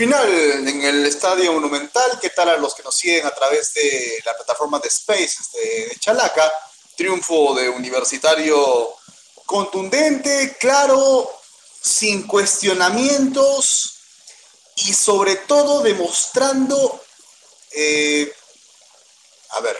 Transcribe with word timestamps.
final 0.00 0.66
en 0.66 0.82
el 0.82 1.04
Estadio 1.04 1.52
Monumental. 1.52 2.18
¿Qué 2.22 2.30
tal 2.30 2.48
a 2.48 2.56
los 2.56 2.74
que 2.74 2.82
nos 2.82 2.96
siguen 2.96 3.26
a 3.26 3.34
través 3.34 3.74
de 3.74 4.18
la 4.24 4.34
plataforma 4.34 4.78
de 4.78 4.88
Spaces 4.88 5.52
de, 5.52 5.94
Chalaca? 6.00 6.50
Triunfo 6.96 7.54
de 7.54 7.68
Universitario 7.68 8.94
contundente, 9.44 10.56
claro, 10.58 11.30
sin 11.82 12.26
cuestionamientos 12.26 13.98
y 14.76 14.94
sobre 14.94 15.36
todo 15.36 15.82
demostrando, 15.82 17.02
eh, 17.72 18.32
a 19.50 19.60
ver, 19.60 19.76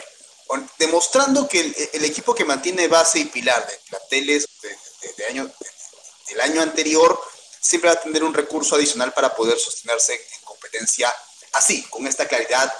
demostrando 0.79 1.48
que 1.48 1.61
el, 1.95 2.05
equipo 2.05 2.34
que 2.34 2.45
mantiene 2.45 2.89
base 2.89 3.21
y 3.21 3.25
pilar 3.25 3.66
de 3.66 3.79
planteles 3.89 4.46
de, 5.16 5.27
año, 5.29 5.50
del 6.29 6.41
año 6.43 6.61
anterior 6.61 7.18
siempre 7.61 7.91
va 7.91 7.96
a 7.96 8.00
tener 8.00 8.24
un 8.24 8.34
recurso 8.34 8.74
adicional 8.74 9.12
para 9.12 9.34
poder 9.34 9.59
sostenerse 9.59 10.14
en, 10.14 10.41
competencia 10.45 11.12
así, 11.52 11.82
con 11.84 12.06
esta 12.06 12.27
claridad 12.27 12.73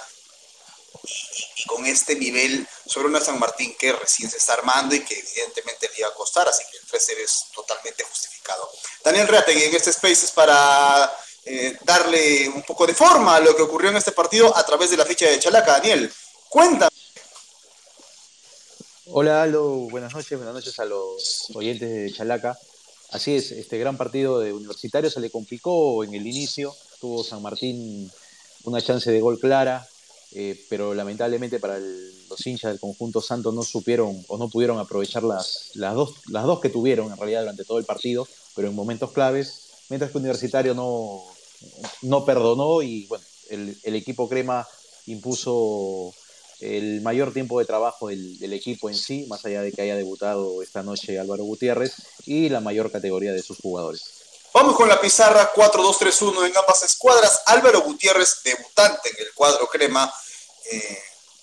y, 1.55 1.65
con 1.65 1.85
este 1.85 2.15
nivel 2.15 2.67
sobre 2.85 3.07
una 3.07 3.21
San 3.21 3.39
Martín 3.39 3.75
que 3.77 3.93
recién 3.93 4.29
se 4.29 4.37
está 4.37 4.53
armando 4.53 4.95
y 4.95 5.01
que 5.01 5.17
evidentemente 5.17 5.89
le 5.89 5.99
iba 5.99 6.07
a 6.07 6.13
costar, 6.13 6.47
así 6.47 6.63
que 6.71 6.77
el 6.77 6.85
3 6.85 7.09
es 7.23 7.45
totalmente 7.53 8.03
justificado. 8.03 8.69
Daniel 9.03 9.27
Reategui 9.27 9.63
en 9.63 9.75
este 9.75 9.91
space 9.91 10.25
es 10.25 10.31
para 10.31 11.15
eh, 11.45 11.77
darle 11.83 12.49
un 12.49 12.63
poco 12.63 12.85
de 12.87 12.93
forma 12.93 13.35
a 13.35 13.39
lo 13.39 13.55
que 13.55 13.63
ocurrió 13.63 13.89
en 13.89 13.97
este 13.97 14.11
partido 14.11 14.55
a 14.55 14.65
través 14.65 14.89
de 14.91 14.97
la 14.97 15.05
ficha 15.05 15.27
de 15.27 15.39
Chalaca. 15.39 15.73
Daniel, 15.73 16.11
cuéntame. 16.49 16.91
Hola 19.05 19.43
Aldo, 19.43 19.89
buenas 19.89 20.13
noches, 20.13 20.37
buenas 20.37 20.53
noches 20.53 20.79
a 20.79 20.85
los 20.85 21.47
oyentes 21.53 21.89
de 21.89 22.13
Chalaca. 22.13 22.57
Así 23.11 23.35
es, 23.35 23.51
este 23.51 23.77
gran 23.77 23.97
partido 23.97 24.39
de 24.39 24.53
Universitario 24.53 25.09
se 25.09 25.19
le 25.19 25.29
complicó 25.29 26.05
en 26.05 26.13
el 26.13 26.25
inicio, 26.25 26.73
tuvo 27.01 27.25
San 27.25 27.41
Martín 27.41 28.09
una 28.63 28.81
chance 28.81 29.11
de 29.11 29.19
gol 29.19 29.37
clara, 29.37 29.85
eh, 30.31 30.65
pero 30.69 30.93
lamentablemente 30.93 31.59
para 31.59 31.77
los 31.77 32.47
hinchas 32.47 32.71
del 32.71 32.79
conjunto 32.79 33.21
santo 33.21 33.51
no 33.51 33.63
supieron 33.63 34.23
o 34.29 34.37
no 34.37 34.47
pudieron 34.47 34.79
aprovechar 34.79 35.23
las, 35.23 35.71
las, 35.73 35.93
dos, 35.93 36.13
las 36.29 36.45
dos 36.45 36.61
que 36.61 36.69
tuvieron 36.69 37.11
en 37.11 37.17
realidad 37.17 37.41
durante 37.41 37.65
todo 37.65 37.79
el 37.79 37.85
partido, 37.85 38.25
pero 38.55 38.69
en 38.69 38.75
momentos 38.75 39.11
claves, 39.11 39.71
mientras 39.89 40.11
que 40.11 40.17
Universitario 40.17 40.73
no, 40.73 41.21
no 42.03 42.23
perdonó 42.23 42.81
y 42.81 43.07
bueno, 43.07 43.25
el, 43.49 43.77
el 43.83 43.95
equipo 43.95 44.29
crema 44.29 44.65
impuso 45.07 46.13
el 46.61 47.01
mayor 47.01 47.33
tiempo 47.33 47.59
de 47.59 47.65
trabajo 47.65 48.07
del, 48.07 48.53
equipo 48.53 48.89
en 48.89 48.95
sí, 48.95 49.25
más 49.27 49.43
allá 49.45 49.61
de 49.61 49.71
que 49.71 49.81
haya 49.81 49.95
debutado 49.95 50.61
esta 50.61 50.83
noche 50.83 51.19
Álvaro 51.19 51.43
Gutiérrez, 51.43 51.93
y 52.25 52.49
la 52.49 52.61
mayor 52.61 52.91
categoría 52.91 53.33
de 53.33 53.41
sus 53.41 53.57
jugadores. 53.57 54.03
Vamos 54.53 54.75
con 54.75 54.87
la 54.87 54.99
pizarra 54.99 55.51
4-2-3-1 55.53 56.47
en 56.47 56.57
ambas 56.57 56.83
escuadras. 56.83 57.41
Álvaro 57.47 57.81
Gutiérrez, 57.81 58.41
debutante 58.43 59.09
en 59.09 59.15
el 59.25 59.33
cuadro 59.33 59.67
crema, 59.67 60.13
eh, 60.71 60.99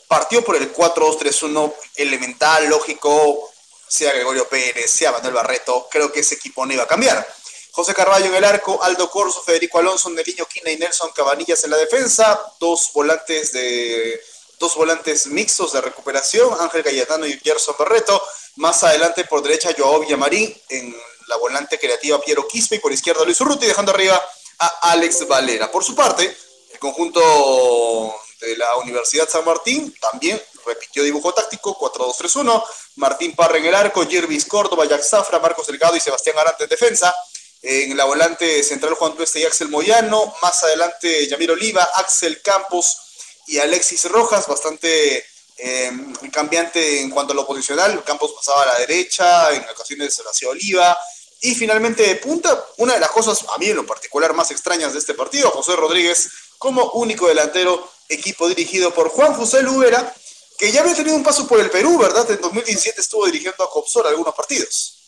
partió 0.07 0.45
por 0.45 0.57
el 0.57 0.73
4-2-3-1 0.73 1.75
elemental, 1.97 2.69
lógico, 2.69 3.51
sea 3.89 4.13
Gregorio 4.13 4.49
Pérez, 4.49 4.91
sea 4.91 5.13
Manuel 5.13 5.35
Barreto, 5.35 5.89
creo 5.91 6.13
que 6.13 6.21
ese 6.21 6.37
equipo 6.37 6.65
no 6.65 6.73
iba 6.73 6.85
a 6.85 6.89
cambiar. 6.89 7.27
José 7.73 7.95
Carballo 7.95 8.27
en 8.27 8.35
el 8.35 8.45
arco, 8.45 8.83
Aldo 8.83 9.11
Corso, 9.11 9.43
Federico 9.43 9.79
Alonso, 9.79 10.11
Neliño 10.11 10.47
Quina 10.47 10.71
y 10.71 10.77
Nelson 10.77 11.11
Cabanillas 11.15 11.63
en 11.65 11.71
la 11.71 11.77
defensa, 11.77 12.41
dos 12.59 12.91
volantes 12.93 13.53
de 13.53 14.21
dos 14.59 14.75
volantes 14.75 15.27
mixtos 15.29 15.73
de 15.73 15.81
recuperación, 15.81 16.53
Ángel 16.61 16.83
Galletano 16.83 17.27
y 17.27 17.39
Gerson 17.39 17.77
Barreto. 17.79 18.23
Más 18.57 18.83
adelante 18.83 19.25
por 19.25 19.43
derecha 19.43 19.75
Joao 19.77 20.01
Villamarín, 20.01 20.55
en 20.69 20.97
la 21.29 21.37
volante 21.37 21.79
creativa 21.79 22.21
Piero 22.21 22.47
Quispe 22.49 22.77
y 22.77 22.79
por 22.79 22.93
izquierda 22.93 23.25
Luis 23.25 23.41
Urruti, 23.41 23.67
dejando 23.67 23.93
arriba 23.93 24.21
a 24.59 24.91
Alex 24.91 25.27
Valera. 25.29 25.71
Por 25.71 25.85
su 25.85 25.95
parte, 25.95 26.37
el 26.73 26.79
conjunto 26.79 28.15
de 28.41 28.57
la 28.57 28.77
Universidad 28.77 29.29
San 29.29 29.45
Martín 29.45 29.95
también 30.01 30.41
repitió 30.65 31.03
dibujo 31.03 31.33
táctico 31.33 31.77
4-2-3-1. 31.79 32.65
Martín 32.97 33.35
Parra 33.35 33.59
en 33.59 33.67
el 33.67 33.75
arco, 33.75 34.07
Jervis 34.07 34.45
Córdoba, 34.45 34.85
Jack 34.87 35.03
Zafra, 35.03 35.39
Marcos 35.39 35.67
Delgado 35.67 35.97
y 35.97 36.01
Sebastián 36.01 36.39
Arante 36.39 36.65
en 36.65 36.71
defensa. 36.71 37.15
En 37.61 37.97
la 37.97 38.05
volante 38.05 38.63
central 38.63 38.95
Juan 38.95 39.15
Tueste 39.15 39.41
y 39.41 39.45
Axel 39.45 39.69
Moyano. 39.69 40.35
Más 40.43 40.63
adelante 40.63 41.27
Yamir 41.27 41.51
Oliva, 41.51 41.89
Axel 41.95 42.41
Campos, 42.43 43.08
y 43.49 43.59
Alexis 43.59 44.05
Rojas, 44.05 44.47
bastante 44.47 45.25
eh, 45.57 45.91
cambiante 46.31 47.01
en 47.01 47.11
cuanto 47.11 47.33
a 47.33 47.37
lo 47.37 47.47
posicional. 47.47 48.05
Campos 48.05 48.33
pasaba 48.33 48.63
a 48.63 48.67
la 48.67 48.79
derecha, 48.79 49.53
en 49.53 49.69
ocasiones 49.69 50.15
se 50.15 50.23
lo 50.23 50.31
hacía 50.31 50.51
Oliva. 50.51 50.97
Y 51.41 51.55
finalmente 51.55 52.03
de 52.03 52.17
punta, 52.17 52.67
una 52.77 52.95
de 52.95 53.01
las 53.01 53.11
cosas 53.11 53.45
a 53.49 53.59
mí 53.59 53.67
en 53.67 53.77
lo 53.77 53.87
particular 53.87 54.35
más 54.35 54.51
extrañas 54.51 54.93
de 54.93 54.99
este 54.99 55.15
partido, 55.15 55.51
José 55.51 55.77
Rodríguez 55.77 56.29
como 56.59 56.91
único 56.93 57.29
delantero, 57.29 57.89
equipo 58.09 58.49
dirigido 58.49 58.93
por 58.93 59.09
Juan 59.09 59.35
José 59.35 59.63
Lubera, 59.63 60.15
que 60.59 60.73
ya 60.73 60.81
había 60.81 60.95
tenido 60.95 61.15
un 61.15 61.23
paso 61.23 61.47
por 61.47 61.61
el 61.61 61.71
Perú, 61.71 61.99
¿verdad? 61.99 62.29
En 62.31 62.41
2017 62.41 63.01
estuvo 63.01 63.25
dirigiendo 63.27 63.63
a 63.63 63.71
Copsor 63.71 64.09
algunos 64.09 64.35
partidos. 64.35 64.99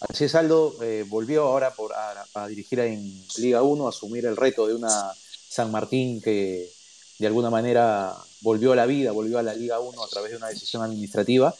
Así 0.00 0.24
es, 0.24 0.34
Aldo, 0.34 0.76
eh, 0.82 1.04
volvió 1.06 1.44
ahora 1.44 1.72
por, 1.72 1.92
a, 1.94 2.48
dirigir 2.48 2.80
en 2.80 3.26
Liga 3.36 3.62
1, 3.62 3.86
a 3.86 3.90
asumir 3.90 4.26
el 4.26 4.36
reto 4.36 4.66
de 4.66 4.74
una 4.74 5.12
San 5.50 5.72
Martín 5.72 6.20
que 6.20 6.70
de 7.18 7.26
alguna 7.26 7.50
manera 7.50 8.16
volvió 8.40 8.72
a 8.72 8.76
la 8.76 8.86
vida, 8.86 9.10
volvió 9.10 9.38
a 9.38 9.42
la 9.42 9.54
Liga 9.54 9.80
1 9.80 10.02
a 10.02 10.08
través 10.08 10.30
de 10.30 10.36
una 10.36 10.48
decisión 10.48 10.82
administrativa. 10.82 11.54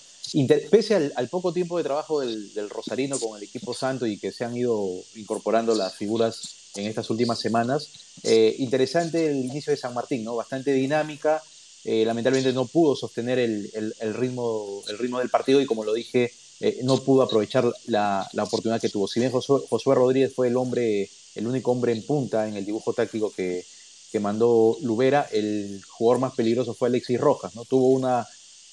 pese 0.70 1.12
al, 1.14 1.28
poco 1.28 1.52
tiempo 1.52 1.76
de 1.76 1.84
trabajo 1.84 2.20
del, 2.20 2.70
Rosarino 2.70 3.18
con 3.18 3.36
el 3.36 3.42
equipo 3.42 3.74
santo 3.74 4.06
y 4.06 4.16
que 4.16 4.30
se 4.30 4.44
han 4.44 4.56
ido 4.56 4.80
incorporando 5.16 5.74
las 5.74 5.96
figuras 5.96 6.70
en 6.76 6.86
estas 6.86 7.10
últimas 7.10 7.40
semanas, 7.40 7.90
eh, 8.22 8.54
interesante 8.60 9.26
el 9.26 9.44
inicio 9.44 9.72
de 9.72 9.76
San 9.76 9.92
Martín, 9.92 10.22
¿no? 10.22 10.36
bastante 10.36 10.72
dinámica, 10.72 11.42
eh, 11.84 12.04
lamentablemente 12.04 12.52
no 12.52 12.66
pudo 12.66 12.94
sostener 12.94 13.40
el, 13.40 13.70
ritmo, 14.14 14.82
el 14.88 14.98
ritmo 14.98 15.18
del 15.18 15.30
partido 15.30 15.60
y 15.60 15.66
como 15.66 15.84
lo 15.84 15.92
dije, 15.92 16.32
eh, 16.60 16.78
no 16.84 16.96
pudo 16.98 17.22
aprovechar 17.22 17.64
la, 17.86 18.28
oportunidad 18.40 18.80
que 18.80 18.88
tuvo. 18.88 19.08
Si 19.08 19.18
bien 19.18 19.32
Josué 19.32 19.94
Rodríguez 19.94 20.32
fue 20.32 20.48
el 20.48 20.56
hombre, 20.56 21.10
el 21.34 21.46
único 21.46 21.72
hombre 21.72 21.92
en 21.92 22.06
punta 22.06 22.46
en 22.48 22.56
el 22.56 22.64
dibujo 22.64 22.92
táctico 22.94 23.30
que, 23.30 23.64
que 24.10 24.20
mandó 24.20 24.76
Lubera, 24.82 25.28
el 25.32 25.82
jugador 25.88 26.20
más 26.20 26.34
peligroso 26.34 26.74
fue 26.74 26.88
Alexis 26.88 27.20
Rojas, 27.20 27.54
¿no? 27.54 27.64
Tuvo 27.64 27.88
una, 27.88 28.26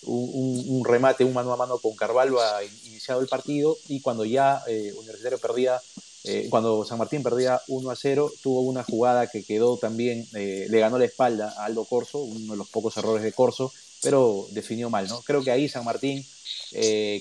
un, 0.03 0.83
remate, 0.85 1.23
un 1.23 1.33
mano 1.33 1.53
a 1.53 1.57
mano 1.57 1.77
con 1.79 1.95
Carvalho 1.95 2.41
a 2.41 2.63
iniciado 2.85 3.21
el 3.21 3.27
partido 3.27 3.77
y 3.87 4.01
cuando 4.01 4.25
ya 4.25 4.61
eh, 4.67 4.93
Universitario 4.95 5.39
perdía, 5.39 5.81
eh, 6.23 6.47
cuando 6.49 6.85
San 6.85 6.97
Martín 6.97 7.23
perdía 7.23 7.61
1 7.67 7.89
a 7.89 7.95
0, 7.95 8.31
tuvo 8.41 8.61
una 8.61 8.83
jugada 8.83 9.27
que 9.27 9.43
quedó 9.43 9.77
también, 9.77 10.27
eh, 10.33 10.67
le 10.69 10.79
ganó 10.79 10.97
la 10.97 11.05
espalda 11.05 11.53
a 11.57 11.65
Aldo 11.65 11.85
Corso, 11.85 12.19
uno 12.19 12.53
de 12.53 12.57
los 12.57 12.69
pocos 12.69 12.95
errores 12.97 13.23
de 13.23 13.33
Corso, 13.33 13.71
pero 14.01 14.47
definió 14.51 14.89
mal, 14.89 15.07
¿no? 15.07 15.21
Creo 15.21 15.43
que 15.43 15.51
ahí 15.51 15.67
San 15.67 15.85
Martín 15.85 16.25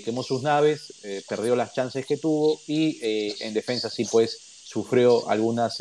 quemó 0.05 0.23
sus 0.23 0.43
naves, 0.43 0.93
perdió 1.29 1.55
las 1.57 1.73
chances 1.73 2.05
que 2.05 2.17
tuvo 2.17 2.61
y 2.67 2.99
en 3.41 3.55
defensa 3.55 3.89
sí 3.89 4.05
pues 4.05 4.37
sufrió 4.65 5.29
algunas, 5.31 5.79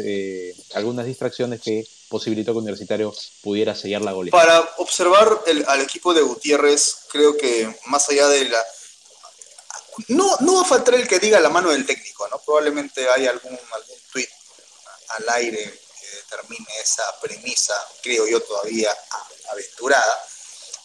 algunas 0.76 1.06
distracciones 1.08 1.62
que 1.62 1.86
posibilitó 2.10 2.54
que 2.54 2.60
Universitario 2.60 3.14
pudiera 3.42 3.76
sellar 3.76 4.02
la 4.02 4.12
goleada. 4.12 4.38
Para 4.38 4.60
observar 4.78 5.42
al 5.68 5.82
equipo 5.82 6.14
de 6.14 6.22
Gutiérrez, 6.22 6.96
creo 7.10 7.36
que 7.38 7.74
más 7.86 8.08
allá 8.10 8.28
de 8.28 8.46
la... 8.50 8.64
No, 10.10 10.36
no 10.42 10.56
va 10.56 10.62
a 10.62 10.66
faltar 10.66 10.96
el 10.96 11.08
que 11.08 11.20
diga 11.20 11.40
la 11.40 11.50
mano 11.50 11.70
del 11.70 11.86
técnico, 11.86 12.28
¿no? 12.28 12.40
Probablemente 12.46 13.10
hay 13.10 13.28
algún, 13.28 13.58
algún 13.72 13.98
tuit 14.12 14.30
al 15.10 15.30
aire 15.36 15.80
que 16.00 16.08
determine 16.18 16.68
esa 16.82 17.04
premisa, 17.22 17.74
creo 18.02 18.28
yo 18.28 18.42
todavía 18.42 18.96
aventurada, 19.52 20.26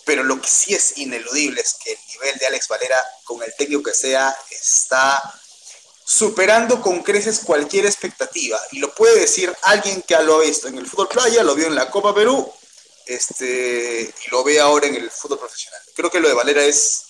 pero 0.05 0.23
lo 0.23 0.41
que 0.41 0.49
sí 0.49 0.75
es 0.75 0.97
ineludible 0.99 1.61
es 1.61 1.75
que 1.75 1.93
el 1.93 1.99
nivel 2.09 2.39
de 2.39 2.47
Alex 2.47 2.69
Valera, 2.69 3.05
con 3.25 3.43
el 3.43 3.55
técnico 3.57 3.83
que 3.83 3.95
sea, 3.95 4.37
está 4.51 5.41
superando 6.13 6.81
con 6.81 7.05
creces 7.05 7.39
cualquier 7.39 7.87
expectativa. 7.87 8.61
Y 8.73 8.81
lo 8.81 8.93
puede 8.93 9.21
decir 9.21 9.55
alguien 9.63 10.03
que 10.03 10.17
lo 10.25 10.39
ha 10.39 10.41
visto 10.41 10.67
en 10.67 10.77
el 10.77 10.87
fútbol 10.89 11.07
playa, 11.07 11.45
lo 11.45 11.55
vio 11.55 11.69
en 11.69 11.77
la 11.77 11.89
Copa 11.89 12.13
Perú, 12.13 12.53
este, 13.07 14.13
y 14.27 14.31
lo 14.31 14.43
ve 14.43 14.59
ahora 14.59 14.89
en 14.89 14.97
el 14.97 15.09
fútbol 15.09 15.39
profesional. 15.39 15.81
Creo 15.95 16.11
que 16.11 16.19
lo 16.19 16.27
de 16.27 16.35
Valera 16.35 16.65
es, 16.65 17.03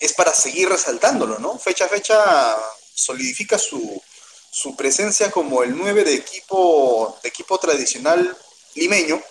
es 0.00 0.14
para 0.14 0.32
seguir 0.32 0.70
resaltándolo, 0.70 1.38
¿no? 1.38 1.58
Fecha 1.58 1.84
a 1.84 1.88
fecha 1.88 2.56
solidifica 2.94 3.58
su, 3.58 4.02
su 4.50 4.74
presencia 4.74 5.30
como 5.30 5.62
el 5.62 5.76
9 5.76 6.04
de 6.04 6.14
equipo, 6.14 7.18
de 7.22 7.28
equipo 7.28 7.58
tradicional 7.58 8.34
limeño 8.76 9.22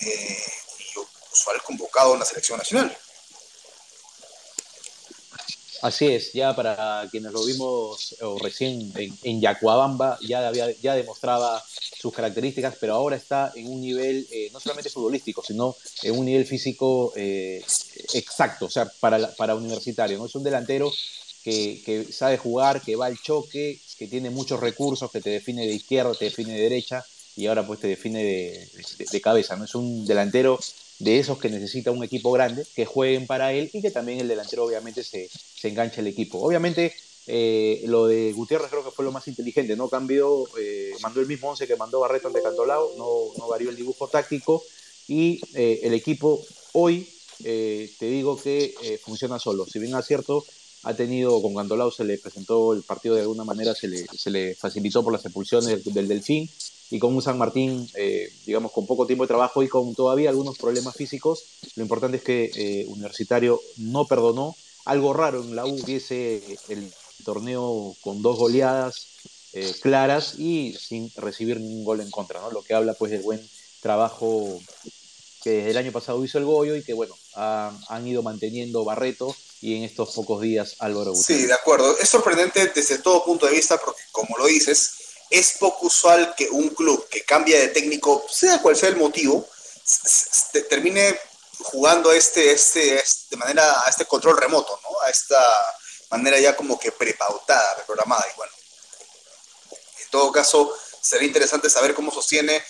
eh, 0.00 0.52
y 0.78 0.98
usual 1.34 1.62
convocado 1.62 2.14
en 2.14 2.20
la 2.20 2.24
selección 2.24 2.56
nacional. 2.56 2.96
Así 5.82 6.06
es, 6.06 6.32
ya 6.32 6.56
para 6.56 7.06
quienes 7.10 7.32
lo 7.32 7.44
vimos 7.44 8.16
recién 8.40 8.92
en, 8.96 9.16
en 9.22 9.40
Yacuabamba, 9.40 10.18
ya, 10.20 10.46
había, 10.48 10.70
ya 10.80 10.94
demostraba 10.94 11.62
sus 11.98 12.12
características, 12.12 12.76
pero 12.80 12.94
ahora 12.94 13.16
está 13.16 13.52
en 13.54 13.68
un 13.68 13.80
nivel 13.80 14.26
eh, 14.30 14.50
no 14.52 14.60
solamente 14.60 14.90
futbolístico, 14.90 15.42
sino 15.42 15.76
en 16.02 16.18
un 16.18 16.24
nivel 16.24 16.46
físico 16.46 17.12
eh, 17.16 17.62
exacto, 18.14 18.66
o 18.66 18.70
sea, 18.70 18.90
para, 19.00 19.34
para 19.34 19.54
universitario. 19.54 20.18
¿no? 20.18 20.26
Es 20.26 20.34
un 20.34 20.44
delantero 20.44 20.92
que, 21.42 21.82
que, 21.84 22.12
sabe 22.12 22.38
jugar, 22.38 22.80
que 22.82 22.96
va 22.96 23.06
al 23.06 23.20
choque, 23.20 23.80
que 23.98 24.06
tiene 24.06 24.30
muchos 24.30 24.60
recursos, 24.60 25.10
que 25.10 25.20
te 25.20 25.30
define 25.30 25.66
de 25.66 25.74
izquierda, 25.74 26.14
te 26.14 26.26
define 26.26 26.54
de 26.54 26.62
derecha, 26.62 27.04
y 27.36 27.46
ahora 27.46 27.66
pues 27.66 27.80
te 27.80 27.88
define 27.88 28.22
de, 28.24 29.20
cabeza, 29.20 29.56
¿no? 29.56 29.64
Es 29.64 29.74
un 29.74 30.06
delantero 30.06 30.58
de 30.98 31.18
esos 31.18 31.38
que 31.38 31.48
necesita 31.48 31.90
un 31.90 32.02
equipo 32.02 32.32
grande, 32.32 32.66
que 32.74 32.86
jueguen 32.86 33.26
para 33.26 33.52
él 33.52 33.70
y 33.72 33.80
que 33.80 33.90
también 33.90 34.20
el 34.20 34.28
delantero 34.28 34.64
obviamente 34.64 35.04
se, 35.04 35.28
se 35.28 35.68
enganche 35.68 36.00
el 36.00 36.08
equipo. 36.08 36.38
Obviamente 36.38 36.92
eh, 37.30 37.82
lo 37.86 38.06
de 38.06 38.32
Gutiérrez 38.32 38.70
creo 38.70 38.82
que 38.82 38.90
fue 38.90 39.04
lo 39.04 39.12
más 39.12 39.28
inteligente, 39.28 39.76
¿no? 39.76 39.90
Cambió, 39.90 40.44
eh, 40.58 40.92
mandó 41.02 41.20
el 41.20 41.26
mismo 41.26 41.50
11 41.50 41.66
que 41.66 41.76
mandó 41.76 42.00
Barreto 42.00 42.28
ante 42.28 42.42
Cantolao, 42.42 42.92
no, 42.96 43.34
no 43.36 43.48
varió 43.48 43.68
el 43.68 43.76
dibujo 43.76 44.08
táctico 44.08 44.64
y 45.06 45.38
eh, 45.54 45.80
el 45.82 45.92
equipo 45.92 46.42
hoy, 46.72 47.06
te 47.38 47.88
digo 48.00 48.40
que 48.40 48.98
funciona 49.04 49.38
solo. 49.38 49.64
Si 49.66 49.78
bien 49.78 49.94
es 49.94 50.06
cierto, 50.06 50.44
ha 50.84 50.94
tenido, 50.94 51.40
con 51.42 51.54
Cantolao 51.54 51.90
se 51.90 52.04
le 52.04 52.18
presentó 52.18 52.72
el 52.72 52.82
partido 52.82 53.14
de 53.14 53.20
alguna 53.20 53.44
manera, 53.44 53.74
se 53.74 53.88
le, 53.88 54.06
se 54.06 54.30
le 54.30 54.54
facilitó 54.54 55.04
por 55.04 55.12
las 55.12 55.24
expulsiones 55.24 55.84
del, 55.84 56.08
Delfín 56.08 56.50
y 56.90 56.98
con 56.98 57.14
un 57.14 57.22
San 57.22 57.38
Martín, 57.38 57.88
digamos, 58.46 58.72
con 58.72 58.86
poco 58.86 59.06
tiempo 59.06 59.24
de 59.24 59.28
trabajo 59.28 59.62
y 59.62 59.68
con 59.68 59.94
todavía 59.94 60.30
algunos 60.30 60.56
problemas 60.56 60.96
físicos, 60.96 61.44
lo 61.76 61.82
importante 61.82 62.16
es 62.16 62.22
que 62.22 62.86
Universitario 62.88 63.60
no 63.76 64.06
perdonó. 64.06 64.56
Algo 64.84 65.12
raro 65.12 65.42
en 65.42 65.54
la 65.54 65.66
U 65.66 65.74
hubiese 65.82 66.42
el 66.68 66.90
torneo 67.24 67.94
con 68.00 68.22
dos 68.22 68.38
goleadas 68.38 69.06
eh, 69.54 69.74
claras 69.80 70.38
y 70.38 70.76
sin 70.78 71.10
recibir 71.16 71.58
ningún 71.58 71.84
gol 71.84 72.00
en 72.00 72.10
contra, 72.10 72.40
¿no? 72.40 72.50
Lo 72.50 72.62
que 72.62 72.74
habla 72.74 72.92
pues 72.94 73.10
del 73.10 73.22
buen 73.22 73.40
trabajo 73.80 74.60
que 75.42 75.50
desde 75.50 75.70
el 75.70 75.76
año 75.78 75.92
pasado 75.92 76.22
hizo 76.22 76.36
el 76.36 76.44
Goyo 76.44 76.76
y 76.76 76.82
que 76.82 76.92
bueno, 76.92 77.16
han 77.34 78.06
ido 78.06 78.22
manteniendo 78.22 78.84
Barreto 78.84 79.34
y 79.60 79.76
en 79.76 79.84
estos 79.84 80.14
pocos 80.14 80.42
días 80.42 80.76
Álvaro 80.80 81.12
Gutiérrez. 81.12 81.42
Sí, 81.42 81.46
de 81.46 81.54
acuerdo. 81.54 81.96
Es 81.98 82.08
sorprendente 82.08 82.70
desde 82.74 82.98
todo 82.98 83.24
punto 83.24 83.46
de 83.46 83.52
vista 83.52 83.78
porque, 83.78 84.02
como 84.12 84.36
lo 84.36 84.46
dices, 84.46 84.97
es 85.30 85.52
poco 85.58 85.86
usual 85.86 86.34
que 86.36 86.48
un 86.48 86.70
club 86.70 87.08
que 87.08 87.24
cambia 87.24 87.58
de 87.58 87.68
técnico, 87.68 88.26
sea 88.30 88.60
cual 88.62 88.76
sea 88.76 88.88
el 88.88 88.96
motivo, 88.96 89.48
termine 90.68 91.18
jugando 91.60 92.12
este, 92.12 92.52
este, 92.52 93.02
de 93.30 93.36
manera 93.36 93.82
a 93.84 93.90
este 93.90 94.04
control 94.04 94.36
remoto, 94.38 94.78
¿no? 94.82 95.00
A 95.02 95.10
esta 95.10 95.38
manera 96.10 96.38
ya 96.38 96.56
como 96.56 96.78
que 96.78 96.92
prepautada, 96.92 97.74
reprogramada. 97.76 98.24
Y 98.32 98.36
bueno, 98.36 98.52
en 100.00 100.10
todo 100.10 100.32
caso, 100.32 100.74
sería 101.00 101.26
interesante 101.26 101.68
saber 101.68 101.94
cómo 101.94 102.12
sostiene, 102.12 102.62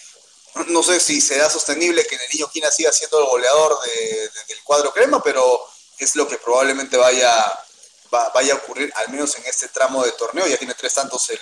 no 0.67 0.83
sé 0.83 0.99
si 0.99 1.21
será 1.21 1.49
sostenible 1.49 2.07
que 2.07 2.17
el 2.17 2.23
niño 2.33 2.51
Quina 2.51 2.71
siga 2.71 2.93
siendo 2.93 3.21
el 3.21 3.27
goleador 3.27 3.79
del 3.85 4.63
cuadro 4.65 4.93
crema, 4.93 5.23
pero 5.23 5.65
es 5.99 6.17
lo 6.17 6.27
que 6.27 6.39
probablemente 6.39 6.97
vaya, 6.97 7.65
vaya 8.11 8.55
a 8.55 8.57
ocurrir, 8.57 8.93
al 8.97 9.09
menos 9.11 9.37
en 9.37 9.45
este 9.47 9.69
tramo 9.69 10.05
de 10.05 10.13
torneo. 10.13 10.47
Ya 10.47 10.57
tiene 10.57 10.75
tres 10.75 10.95
tantos 10.95 11.31
el, 11.31 11.41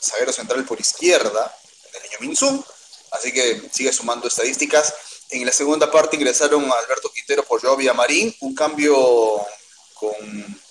zaguero 0.00 0.32
central 0.32 0.64
por 0.64 0.80
izquierda, 0.80 1.56
el 1.94 2.02
niño 2.02 2.18
Minzum, 2.20 2.62
así 3.12 3.32
que 3.32 3.68
sigue 3.72 3.92
sumando 3.92 4.28
estadísticas. 4.28 4.94
En 5.30 5.44
la 5.44 5.52
segunda 5.52 5.90
parte 5.90 6.16
ingresaron 6.16 6.70
a 6.70 6.78
Alberto 6.78 7.10
Quintero 7.12 7.44
por 7.44 7.60
Joao 7.60 7.94
Marín, 7.94 8.34
un 8.40 8.54
cambio 8.54 8.96
con 9.94 10.62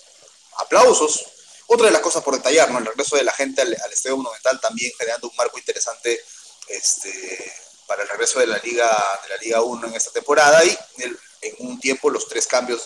aplausos. 0.58 1.24
Otra 1.66 1.86
de 1.86 1.92
las 1.92 2.00
cosas 2.00 2.22
por 2.22 2.34
detallar, 2.34 2.70
¿no? 2.70 2.78
El 2.78 2.86
regreso 2.86 3.16
de 3.16 3.24
la 3.24 3.32
gente 3.32 3.60
al, 3.62 3.72
Estadio 3.92 4.16
Monumental 4.16 4.58
también 4.60 4.90
generando 4.96 5.28
un 5.28 5.36
marco 5.36 5.58
interesante 5.58 6.20
este, 6.66 7.52
para 7.86 8.02
el 8.02 8.08
regreso 8.08 8.40
de 8.40 8.46
la 8.46 8.58
Liga 8.58 8.88
de 9.22 9.28
la 9.28 9.36
Liga 9.36 9.62
1 9.62 9.86
en 9.88 9.94
esta 9.94 10.10
temporada 10.10 10.64
y 10.64 10.76
en 11.00 11.54
un 11.58 11.78
tiempo 11.78 12.10
los 12.10 12.26
tres 12.26 12.46
cambios 12.46 12.82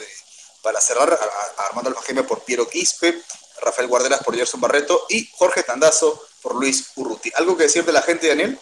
para 0.62 0.80
cerrar 0.80 1.12
a, 1.12 1.64
Armando 1.64 1.90
Alfajeme 1.90 2.22
por 2.22 2.44
Piero 2.44 2.68
Quispe, 2.68 3.22
Rafael 3.62 3.88
Guarderas 3.88 4.22
por 4.22 4.36
Gerson 4.36 4.60
Barreto 4.60 5.06
y 5.08 5.28
Jorge 5.32 5.62
Tandazo 5.62 6.20
por 6.42 6.56
Luis 6.56 6.92
Urruti. 6.96 7.30
¿Algo 7.34 7.56
que 7.56 7.64
decir 7.64 7.84
de 7.84 7.92
la 7.92 8.02
gente, 8.02 8.28
Daniel? 8.28 8.58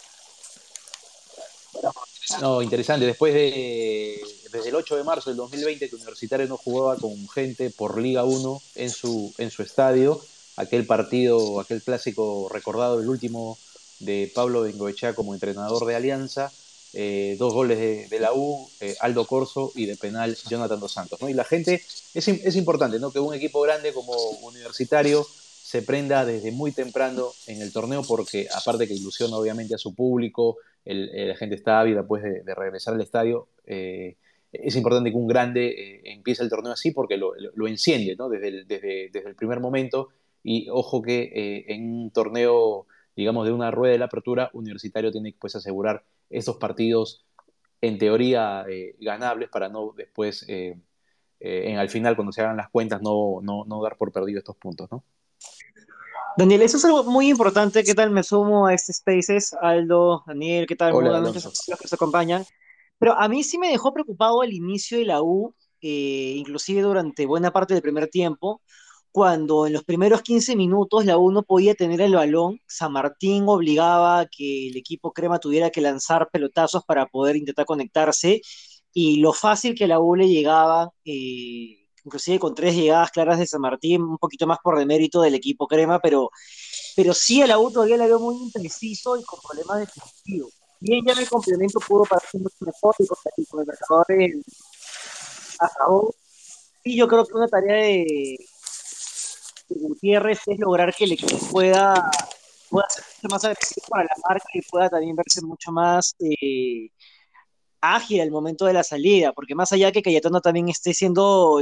No, 2.41 2.62
interesante. 2.62 3.06
Después 3.06 3.35
de 3.35 4.20
desde 4.52 4.69
el 4.69 4.75
8 4.75 4.97
de 4.97 5.05
marzo 5.05 5.31
del 5.31 5.37
2020 5.37 5.88
que 5.88 5.94
Universitario 5.94 6.47
no 6.47 6.56
jugaba 6.56 6.97
con 6.97 7.29
gente 7.29 7.70
por 7.70 8.00
Liga 8.00 8.25
1 8.25 8.62
en 8.76 8.91
su, 8.91 9.32
en 9.38 9.50
su 9.50 9.62
estadio, 9.62 10.20
aquel 10.56 10.87
partido, 10.87 11.61
aquel 11.61 11.82
clásico 11.82 12.49
recordado, 12.53 13.00
el 13.00 13.08
último 13.08 13.58
de 14.00 14.31
Pablo 14.35 14.62
Bengoechea 14.62 15.14
como 15.14 15.35
entrenador 15.35 15.85
de 15.87 15.94
Alianza, 15.94 16.50
eh, 16.94 17.37
dos 17.38 17.52
goles 17.52 18.08
de, 18.10 18.20
la 18.20 18.32
U, 18.32 18.69
eh, 18.81 18.96
Aldo 19.00 19.26
Corso 19.26 19.72
y 19.75 19.87
de 19.87 19.96
penal 19.96 20.37
Jonathan 20.48 20.81
Dos 20.81 20.92
Santos. 20.92 21.20
¿no? 21.20 21.28
Y 21.28 21.34
la 21.34 21.44
gente, 21.44 21.82
es, 22.14 22.28
es 22.28 22.56
importante 22.56 22.98
¿no? 22.98 23.12
que 23.12 23.20
un 23.20 23.34
equipo 23.34 23.60
grande 23.60 23.92
como 23.92 24.12
Universitario 24.42 25.26
se 25.70 25.82
prenda 25.82 26.25
desde 26.25 26.50
muy 26.50 26.72
temprano 26.72 27.28
en 27.46 27.62
el 27.62 27.72
torneo 27.72 28.02
porque 28.02 28.48
aparte 28.52 28.88
que 28.88 28.94
ilusiona 28.94 29.37
obviamente 29.37 29.75
a 29.75 29.78
su 29.78 29.94
público, 29.94 30.56
la 30.84 31.37
gente 31.37 31.54
está 31.54 31.78
ávida 31.78 32.04
pues, 32.04 32.22
de, 32.22 32.54
regresar 32.54 32.94
al 32.94 33.00
estadio. 33.00 33.48
Eh, 33.66 34.16
es 34.52 34.75
importante 34.75 35.10
que 35.10 35.16
un 35.16 35.28
grande 35.28 35.69
eh, 35.69 36.00
empiece 36.06 36.43
el 36.43 36.50
torneo 36.50 36.72
así 36.72 36.90
porque 36.90 37.16
lo, 37.16 37.34
enciende 37.69 38.16
¿no? 38.16 38.28
desde, 38.28 38.48
el, 38.48 38.66
desde, 38.66 39.10
el, 39.12 39.34
primer 39.34 39.60
momento. 39.60 40.08
Y 40.43 40.69
ojo 40.70 41.02
que 41.02 41.31
eh, 41.34 41.64
en 41.69 41.93
un 41.93 42.10
torneo, 42.10 42.86
digamos, 43.14 43.46
de 43.46 43.52
una 43.52 43.70
rueda 43.70 43.93
de 43.93 43.98
la 43.98 44.06
apertura, 44.06 44.50
Universitario 44.52 45.12
tiene 45.12 45.32
que 45.32 45.38
pues, 45.38 45.54
asegurar 45.54 46.02
esos 46.31 46.56
partidos 46.56 47.27
en 47.81 47.99
teoría 47.99 48.65
eh, 48.69 48.97
ganables 49.00 49.49
para 49.50 49.69
no 49.69 49.93
después, 49.97 50.44
en, 50.49 50.82
al 51.79 51.88
final, 51.91 52.17
cuando 52.17 52.32
se 52.32 52.43
hagan 52.43 52.56
las 52.56 52.71
cuentas, 52.71 53.03
no, 53.03 53.41
no, 53.43 53.65
no 53.67 53.82
dar 53.82 53.97
por 53.97 54.12
perdido 54.12 54.38
estos 54.38 54.56
puntos. 54.56 54.91
¿no? 54.91 55.05
Daniel, 56.37 56.62
eso 56.62 56.77
es 56.77 56.85
algo 56.85 57.05
muy 57.05 57.29
importante. 57.29 57.85
¿Qué 57.85 57.94
tal? 57.94 58.11
Me 58.11 58.23
sumo 58.23 58.67
a 58.67 58.75
este 58.75 58.93
Spaces. 58.93 59.55
Aldo, 59.61 60.23
Daniel, 60.27 60.67
¿qué 60.67 60.77
tal? 60.77 60.94
Hola, 60.94 61.21
los 61.21 61.32
que 61.32 61.71
nos 61.71 61.93
acompañan. 61.93 62.44
Pero 62.99 63.15
a 63.15 63.29
mí 63.29 63.43
sí 63.43 63.59
me 63.59 63.69
dejó 63.69 63.93
preocupado 63.93 64.43
el 64.43 64.53
inicio 64.53 64.99
de 64.99 65.06
la 65.06 65.23
U, 65.23 65.55
eh, 65.81 66.35
inclusive 66.37 66.82
durante 66.82 67.27
buena 67.27 67.50
parte 67.50 67.75
del 67.75 67.82
primer 67.82 68.09
tiempo, 68.09 68.61
cuando 69.12 69.66
en 69.66 69.72
los 69.72 69.84
primeros 69.84 70.22
15 70.22 70.56
minutos 70.56 71.04
la 71.04 71.18
U 71.18 71.30
no 71.32 71.42
podía 71.42 71.74
tener 71.74 72.00
el 72.00 72.14
balón, 72.14 72.60
San 72.66 72.92
Martín 72.92 73.44
obligaba 73.48 74.20
a 74.20 74.26
que 74.26 74.68
el 74.68 74.76
equipo 74.76 75.12
crema 75.12 75.38
tuviera 75.38 75.70
que 75.70 75.80
lanzar 75.80 76.28
pelotazos 76.30 76.84
para 76.84 77.06
poder 77.06 77.36
intentar 77.36 77.66
conectarse, 77.66 78.40
y 78.92 79.18
lo 79.20 79.32
fácil 79.32 79.74
que 79.74 79.86
la 79.86 80.00
U 80.00 80.16
le 80.16 80.28
llegaba, 80.28 80.90
eh, 81.04 81.86
inclusive 82.04 82.38
con 82.38 82.54
tres 82.54 82.74
llegadas 82.74 83.10
claras 83.10 83.38
de 83.38 83.46
San 83.46 83.60
Martín, 83.60 84.02
un 84.02 84.18
poquito 84.18 84.46
más 84.46 84.58
por 84.62 84.78
demérito 84.78 85.22
del 85.22 85.34
equipo 85.34 85.66
crema, 85.66 86.00
pero, 86.00 86.30
pero 86.96 87.14
sí 87.14 87.42
a 87.42 87.46
la 87.46 87.58
U 87.58 87.70
todavía 87.70 87.96
la 87.96 88.06
veo 88.06 88.20
muy 88.20 88.36
impreciso 88.36 89.17
y 89.17 89.24
con 89.24 89.38
problemas 89.40 89.81
defensivos 89.81 90.60
bien 90.81 91.05
ya 91.06 91.12
en 91.12 91.19
el 91.19 91.29
complemento 91.29 91.79
pudo 91.81 92.05
parecer 92.05 92.40
mucho 92.40 92.56
mejor 92.60 92.94
con, 92.96 93.60
el 93.60 93.67
marcador 93.67 94.06
a 95.60 95.69
favor. 95.69 96.14
Y 96.82 96.96
yo 96.96 97.06
creo 97.06 97.26
que 97.26 97.34
una 97.34 97.48
tarea 97.48 97.76
de, 97.76 98.36
Gutiérrez 99.79 100.41
es 100.46 100.58
lograr 100.58 100.94
que 100.94 101.05
el 101.05 101.12
equipo 101.12 101.36
pueda, 101.50 102.10
pueda 102.69 102.89
ser 102.89 103.05
mucho 103.05 103.34
más 103.34 103.44
agresivo 103.44 103.86
para 103.89 104.05
la 104.05 104.17
marca 104.29 104.48
y 104.55 104.62
pueda 104.62 104.89
también 104.89 105.17
verse 105.17 105.43
mucho 105.43 105.72
más 105.72 106.15
eh, 106.20 106.91
ágil 107.81 108.20
al 108.20 108.31
momento 108.31 108.67
de 108.67 108.72
la 108.72 108.82
salida, 108.82 109.32
porque 109.32 109.55
más 109.55 109.72
allá 109.72 109.93
que 109.93 110.03
Cayetano 110.03 110.41
también 110.41 110.69
esté 110.69 110.94
siendo 110.94 111.60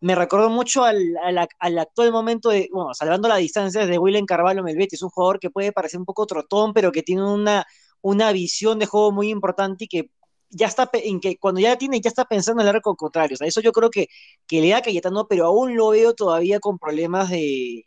me 0.00 0.14
recordó 0.14 0.50
mucho 0.50 0.84
al, 0.84 1.16
al, 1.58 1.78
actual 1.78 2.12
momento 2.12 2.50
de, 2.50 2.68
bueno, 2.72 2.92
salvando 2.94 3.28
las 3.28 3.38
distancias 3.38 3.86
de 3.88 3.98
William 3.98 4.26
Carvalho 4.26 4.62
Melvetti, 4.62 4.96
es 4.96 5.02
un 5.02 5.10
jugador 5.10 5.38
que 5.38 5.50
puede 5.50 5.72
parecer 5.72 6.00
un 6.00 6.06
poco 6.06 6.26
trotón, 6.26 6.72
pero 6.72 6.92
que 6.92 7.02
tiene 7.02 7.24
una, 7.24 7.64
una 8.02 8.32
visión 8.32 8.78
de 8.78 8.86
juego 8.86 9.12
muy 9.12 9.30
importante 9.30 9.84
y 9.84 9.88
que 9.88 10.10
ya 10.50 10.66
está, 10.66 10.88
en 10.92 11.20
que 11.20 11.38
cuando 11.38 11.60
ya 11.60 11.76
tiene, 11.76 12.00
ya 12.00 12.08
está 12.08 12.24
pensando 12.24 12.62
en 12.62 12.68
el 12.68 12.76
arco 12.76 12.96
contrario. 12.96 13.34
O 13.34 13.38
sea, 13.38 13.46
eso 13.46 13.60
yo 13.60 13.72
creo 13.72 13.90
que, 13.90 14.08
que 14.46 14.60
le 14.60 14.70
da 14.70 14.82
Cayetano, 14.82 15.26
pero 15.28 15.46
aún 15.46 15.76
lo 15.76 15.90
veo 15.90 16.14
todavía 16.14 16.60
con 16.60 16.78
problemas 16.78 17.30
de, 17.30 17.86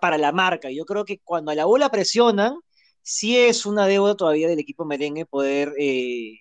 para 0.00 0.18
la 0.18 0.32
marca. 0.32 0.70
Yo 0.70 0.84
creo 0.84 1.04
que 1.04 1.18
cuando 1.22 1.50
a 1.50 1.54
la 1.54 1.64
bola 1.64 1.90
presionan, 1.90 2.54
sí 3.02 3.38
es 3.38 3.66
una 3.66 3.86
deuda 3.86 4.14
todavía 4.14 4.48
del 4.48 4.58
equipo 4.58 4.84
merengue 4.84 5.26
poder, 5.26 5.72
eh, 5.78 6.40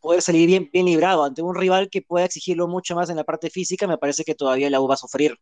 poder 0.00 0.22
salir 0.22 0.46
bien, 0.46 0.70
bien 0.72 0.86
librado 0.86 1.24
ante 1.24 1.42
un 1.42 1.54
rival 1.54 1.90
que 1.90 2.02
pueda 2.02 2.26
exigirlo 2.26 2.68
mucho 2.68 2.94
más 2.94 3.10
en 3.10 3.16
la 3.16 3.24
parte 3.24 3.50
física. 3.50 3.86
Me 3.86 3.98
parece 3.98 4.24
que 4.24 4.34
todavía 4.34 4.70
la 4.70 4.80
U 4.80 4.88
va 4.88 4.94
a 4.94 4.98
sufrir. 4.98 5.38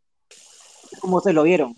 ¿Cómo 1.01 1.19
ustedes 1.19 1.35
lo 1.35 1.43
vieron? 1.43 1.77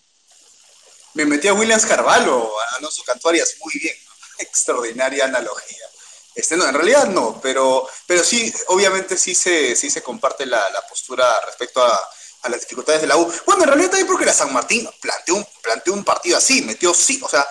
Me 1.15 1.25
metí 1.25 1.49
a 1.49 1.55
Williams 1.55 1.87
Carvalho, 1.87 2.47
a 2.61 2.77
Alonso 2.77 3.03
Cantuarias, 3.05 3.57
muy 3.65 3.73
bien 3.81 3.95
extraordinaria 4.39 5.25
analogía. 5.25 5.87
Este, 6.37 6.55
no, 6.55 6.69
en 6.69 6.75
realidad 6.75 7.07
no, 7.07 7.40
pero, 7.40 7.88
pero 8.07 8.23
sí, 8.23 8.52
obviamente 8.66 9.16
sí 9.16 9.35
se, 9.35 9.75
sí 9.75 9.88
se 9.88 10.02
comparte 10.02 10.45
la, 10.45 10.62
postura 10.87 11.25
respecto 11.47 11.83
a, 11.83 12.11
las 12.50 12.61
dificultades 12.61 13.00
de 13.00 13.09
la 13.09 13.16
U. 13.16 13.33
Bueno, 13.45 13.62
en 13.64 13.69
realidad 13.69 13.90
también 13.90 14.07
porque 14.07 14.26
la 14.26 14.35
San 14.35 14.52
Martín 14.52 14.88
planteó 15.00 15.35
un, 15.35 15.47
planteó 15.62 15.95
un 15.95 16.05
partido 16.05 16.37
así, 16.37 16.62
metió 16.62 16.95
sí, 16.95 17.19
o 17.23 17.28
sea, 17.28 17.45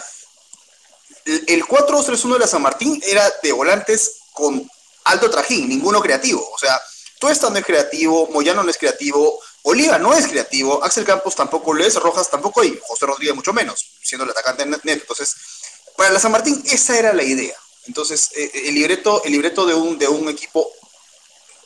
el, 1.25 1.65
4-2-3-1 1.65 2.33
de 2.33 2.39
la 2.39 2.47
San 2.47 2.61
Martín 2.61 3.01
era 3.05 3.29
de 3.41 3.51
volantes 3.51 4.19
con 4.31 4.69
alto 5.05 5.29
trajín, 5.29 5.67
ninguno 5.67 5.99
creativo, 5.99 6.47
o 6.49 6.57
sea, 6.57 6.79
Tuesta 7.19 7.49
no 7.49 7.57
es 7.57 7.65
creativo, 7.65 8.27
Moyano 8.27 8.63
no 8.63 8.69
es 8.69 8.77
creativo, 8.77 9.41
Oliva 9.63 9.97
no 9.97 10.13
es 10.13 10.27
creativo, 10.27 10.81
Axel 10.83 11.03
Campos 11.03 11.35
tampoco 11.35 11.73
lo 11.73 11.83
es, 11.83 11.95
Rojas 11.95 12.29
tampoco 12.29 12.63
y 12.63 12.79
José 12.85 13.07
Rodríguez 13.07 13.35
mucho 13.35 13.51
menos, 13.51 13.83
siendo 14.01 14.23
el 14.25 14.31
atacante 14.31 14.65
neto. 14.65 14.81
Entonces, 14.85 15.35
para 15.97 16.11
la 16.11 16.19
San 16.19 16.31
Martín 16.31 16.63
esa 16.67 16.97
era 16.97 17.13
la 17.13 17.23
idea. 17.23 17.57
Entonces, 17.87 18.31
eh, 18.35 18.51
el 18.65 18.75
libreto, 18.75 19.23
el 19.23 19.31
libreto 19.31 19.65
de, 19.65 19.73
un, 19.73 19.97
de 19.97 20.07
un 20.07 20.29
equipo 20.29 20.71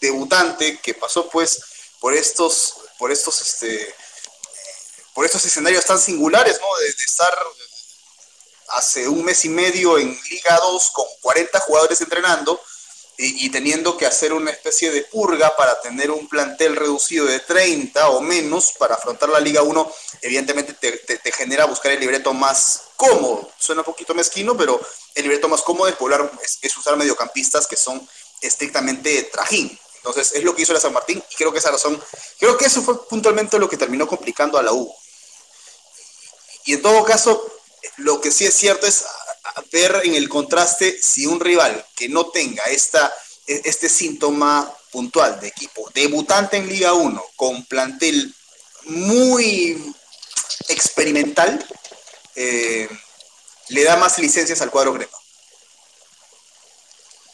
debutante 0.01 0.79
que 0.79 0.93
pasó 0.93 1.29
pues 1.29 1.61
por 1.99 2.13
estos, 2.13 2.75
por 2.97 3.11
estos, 3.11 3.41
este, 3.41 3.93
por 5.13 5.25
estos 5.25 5.45
escenarios 5.45 5.85
tan 5.85 5.99
singulares, 5.99 6.59
¿no? 6.59 6.67
De, 6.79 6.89
estar 6.89 7.37
hace 8.69 9.07
un 9.07 9.23
mes 9.23 9.43
y 9.45 9.49
medio 9.49 9.97
en 9.97 10.17
Liga 10.29 10.59
2 10.61 10.91
con 10.91 11.05
40 11.21 11.59
jugadores 11.61 12.01
entrenando 12.01 12.61
y, 13.21 13.49
teniendo 13.49 13.97
que 13.97 14.05
hacer 14.05 14.31
una 14.31 14.51
especie 14.51 14.91
de 14.91 15.03
purga 15.03 15.53
para 15.57 15.81
tener 15.81 16.09
un 16.09 16.29
plantel 16.29 16.77
reducido 16.77 17.25
de 17.25 17.41
30 17.41 18.11
o 18.11 18.21
menos 18.21 18.71
para 18.79 18.95
afrontar 18.95 19.27
la 19.27 19.41
Liga 19.41 19.61
1, 19.61 19.91
evidentemente 20.21 20.73
te, 20.73 21.31
genera 21.33 21.65
buscar 21.65 21.91
el 21.91 21.99
libreto 21.99 22.33
más 22.33 22.83
cómodo. 22.95 23.51
Suena 23.59 23.81
un 23.81 23.85
poquito 23.85 24.15
mezquino, 24.15 24.55
pero 24.55 24.79
el 25.15 25.23
libreto 25.23 25.49
más 25.49 25.61
cómodo 25.63 25.87
de 25.87 25.97
poblar 25.97 26.31
es 26.61 26.77
usar 26.77 26.95
mediocampistas 26.95 27.67
que 27.67 27.75
son 27.75 28.07
estrictamente 28.39 29.23
trajín. 29.23 29.77
Entonces, 29.97 30.31
es 30.33 30.43
lo 30.45 30.55
que 30.55 30.61
hizo 30.61 30.71
la 30.71 30.79
San 30.79 30.93
Martín 30.93 31.21
y 31.29 31.35
creo 31.35 31.51
que 31.51 31.59
esa 31.59 31.71
razón, 31.71 32.01
creo 32.39 32.57
que 32.57 32.67
eso 32.67 32.81
fue 32.81 33.05
puntualmente 33.05 33.59
lo 33.59 33.69
que 33.69 33.75
terminó 33.75 34.07
complicando 34.07 34.57
a 34.57 34.63
la 34.63 34.71
U. 34.71 34.95
Y 36.63 36.73
en 36.75 36.81
todo 36.81 37.03
caso, 37.03 37.51
lo 37.97 38.21
que 38.21 38.31
sí 38.31 38.45
es 38.45 38.53
cierto 38.53 38.87
es 38.87 39.03
ver 39.71 40.01
en 40.03 40.15
el 40.15 40.29
contraste 40.29 40.97
si 41.01 41.25
un 41.25 41.39
rival 41.39 41.85
que 41.95 42.09
no 42.09 42.29
tenga 42.29 42.63
esta, 42.65 43.13
e, 43.47 43.61
este 43.65 43.89
síntoma 43.89 44.71
puntual 44.91 45.39
de 45.39 45.47
equipo 45.47 45.89
debutante 45.93 46.57
en 46.57 46.67
Liga 46.67 46.93
1 46.93 47.23
con 47.35 47.63
plantel 47.65 48.33
muy 48.85 49.93
experimental, 50.67 51.63
eh, 52.35 52.87
le 53.69 53.83
da 53.83 53.97
más 53.97 54.17
licencias 54.19 54.61
al 54.61 54.71
cuadro 54.71 54.93
crema. 54.93 55.11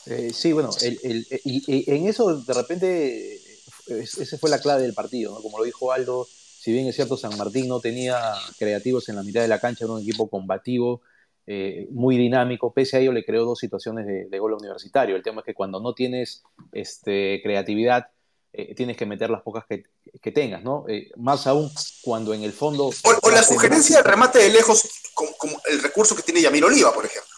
Eh, 0.08 0.32
sí, 0.34 0.51
bueno, 0.51 0.70
y, 0.82 1.91
en 1.91 2.08
eso 2.08 2.36
de 2.36 2.53
repente 2.53 3.41
esa 3.88 4.38
fue 4.38 4.50
la 4.50 4.60
clave 4.60 4.84
del 4.84 4.94
partido, 4.94 5.34
¿no? 5.34 5.41
como 5.41 5.58
lo 5.58 5.63
dijo 5.63 5.91
Aldo, 5.91 6.27
si 6.60 6.72
bien 6.72 6.88
es 6.88 6.96
cierto 6.96 7.17
San 7.17 7.38
Martín 7.38 7.67
no 7.67 7.79
tenía 7.79 8.20
creativos 8.58 9.10
en 9.10 9.15
la 9.15 9.24
mitad 9.24 9.41
de 9.41 9.48
la 9.48 9.60
cancha, 9.60 9.86
era 9.86 9.94
un 9.94 10.01
equipo 10.01 10.29
combativo, 10.29 11.01
eh, 11.48 11.88
muy 11.92 12.18
dinámico, 12.18 12.74
pese 12.74 12.98
a 12.98 13.00
ello 13.00 13.12
le 13.12 13.24
creó 13.24 13.46
dos 13.46 13.60
situaciones 13.60 14.06
de, 14.06 14.40
gol 14.40 14.54
universitario. 14.54 15.16
El 15.16 15.24
tema 15.24 15.42
es 15.42 15.46
que 15.46 15.54
cuando 15.54 15.80
no 15.80 15.94
tienes 15.94 16.44
este, 16.72 17.40
creatividad, 17.44 18.08
eh, 18.54 18.74
tienes 18.74 18.98
que 18.98 19.06
meter 19.06 19.30
las 19.30 19.42
pocas 19.42 19.66
que, 19.66 19.84
tengas, 20.32 20.64
¿no? 20.64 20.86
más 21.18 21.46
aún 21.46 21.70
cuando 22.02 22.34
en 22.34 22.44
el 22.44 22.52
fondo... 22.52 22.90
O, 23.22 23.30
la 23.30 23.44
sugerencia 23.44 23.98
de 23.98 24.04
remate 24.04 24.40
de 24.40 24.50
lejos, 24.50 24.90
como, 25.14 25.60
el 25.70 25.84
recurso 25.84 26.16
que 26.16 26.24
tiene 26.24 26.42
Yamir 26.42 26.66
Oliva, 26.66 26.92
por 26.92 27.06
ejemplo. 27.06 27.36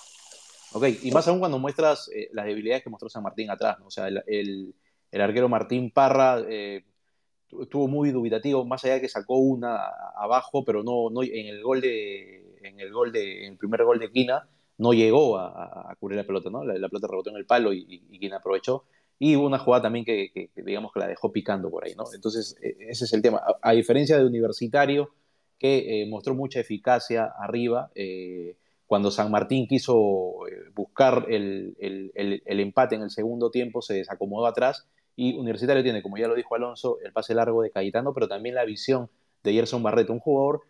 Ok, 0.74 0.86
y 1.02 1.12
más 1.12 1.28
aún 1.28 1.40
cuando 1.40 1.60
muestras 1.60 2.10
eh, 2.14 2.30
las 2.34 2.46
debilidades 2.46 2.84
que 2.84 2.90
mostró 2.90 3.10
San 3.10 3.24
Martín 3.24 3.50
atrás, 3.50 3.80
¿no? 3.80 3.88
O 3.88 3.92
sea, 3.92 4.08
el, 4.08 4.76
arquero 5.12 5.50
Martín 5.50 5.92
Parra 5.92 6.40
eh, 6.48 6.86
estuvo 7.62 7.88
muy 7.88 8.12
dubitativo, 8.12 8.64
más 8.64 8.84
allá 8.84 8.96
de 8.96 9.02
que 9.02 9.10
sacó 9.10 9.38
una 9.38 9.88
abajo, 10.16 10.64
pero 10.64 10.84
no, 10.84 11.10
no 11.10 11.24
en 11.24 11.48
el 11.48 11.64
gol 11.64 11.82
de, 11.82 12.47
en 12.62 12.80
el 12.80 12.92
gol 12.92 13.12
de, 13.12 13.48
el 13.48 13.58
primer 13.58 13.84
gol 13.84 14.00
de 14.00 14.12
Quina, 14.12 14.48
no 14.78 14.94
llegó 14.94 15.38
a, 15.38 15.96
cubrir 16.00 16.18
la 16.18 16.26
pelota, 16.26 16.50
¿no? 16.50 16.64
La, 16.64 16.88
pelota 16.88 17.08
rebotó 17.08 17.30
en 17.32 17.38
el 17.38 17.46
palo 17.46 17.74
y, 17.74 17.86
y, 18.10 18.20
Quina 18.20 18.38
aprovechó. 18.38 18.84
Y 19.20 19.36
hubo 19.36 19.48
una 19.48 19.58
jugada 19.58 19.84
también 19.84 20.06
que, 20.06 20.52
digamos 20.56 20.92
que 20.94 21.00
la 21.00 21.08
dejó 21.08 21.32
picando 21.32 21.72
por 21.72 21.86
ahí, 21.86 21.96
¿no? 21.96 22.04
Entonces, 22.14 22.56
e, 22.62 22.76
ese 22.90 23.06
es 23.06 23.14
el 23.14 23.22
tema. 23.22 23.42
A, 23.62 23.72
diferencia 23.72 24.18
de 24.18 24.26
Universitario, 24.26 25.10
que 25.58 26.04
eh, 26.04 26.08
mostró 26.08 26.36
mucha 26.36 26.60
eficacia 26.60 27.26
arriba, 27.26 27.90
cuando 28.88 29.12
San 29.12 29.30
Martín 29.30 29.68
quiso 29.68 30.48
eh, 30.48 30.72
buscar 30.74 31.26
el, 31.30 31.76
empate 32.16 32.96
en 32.96 33.02
el 33.04 33.10
segundo 33.12 33.52
tiempo, 33.52 33.82
se 33.82 33.94
desacomodó 33.94 34.48
atrás 34.48 34.88
y 35.16 35.38
Universitario 35.38 35.84
tiene, 35.84 36.02
como 36.02 36.18
ya 36.18 36.28
lo 36.28 36.36
dijo 36.36 36.56
Alonso, 36.56 36.98
el 37.04 37.12
pase 37.12 37.36
largo 37.36 37.62
de 37.62 37.70
Cayetano, 37.70 38.14
pero 38.14 38.28
también 38.28 38.56
la 38.56 38.64
visión 38.64 39.10
de 39.44 39.54
Gerson 39.54 39.84
Barreto, 39.84 40.14
un 40.14 40.20
jugador 40.20 40.62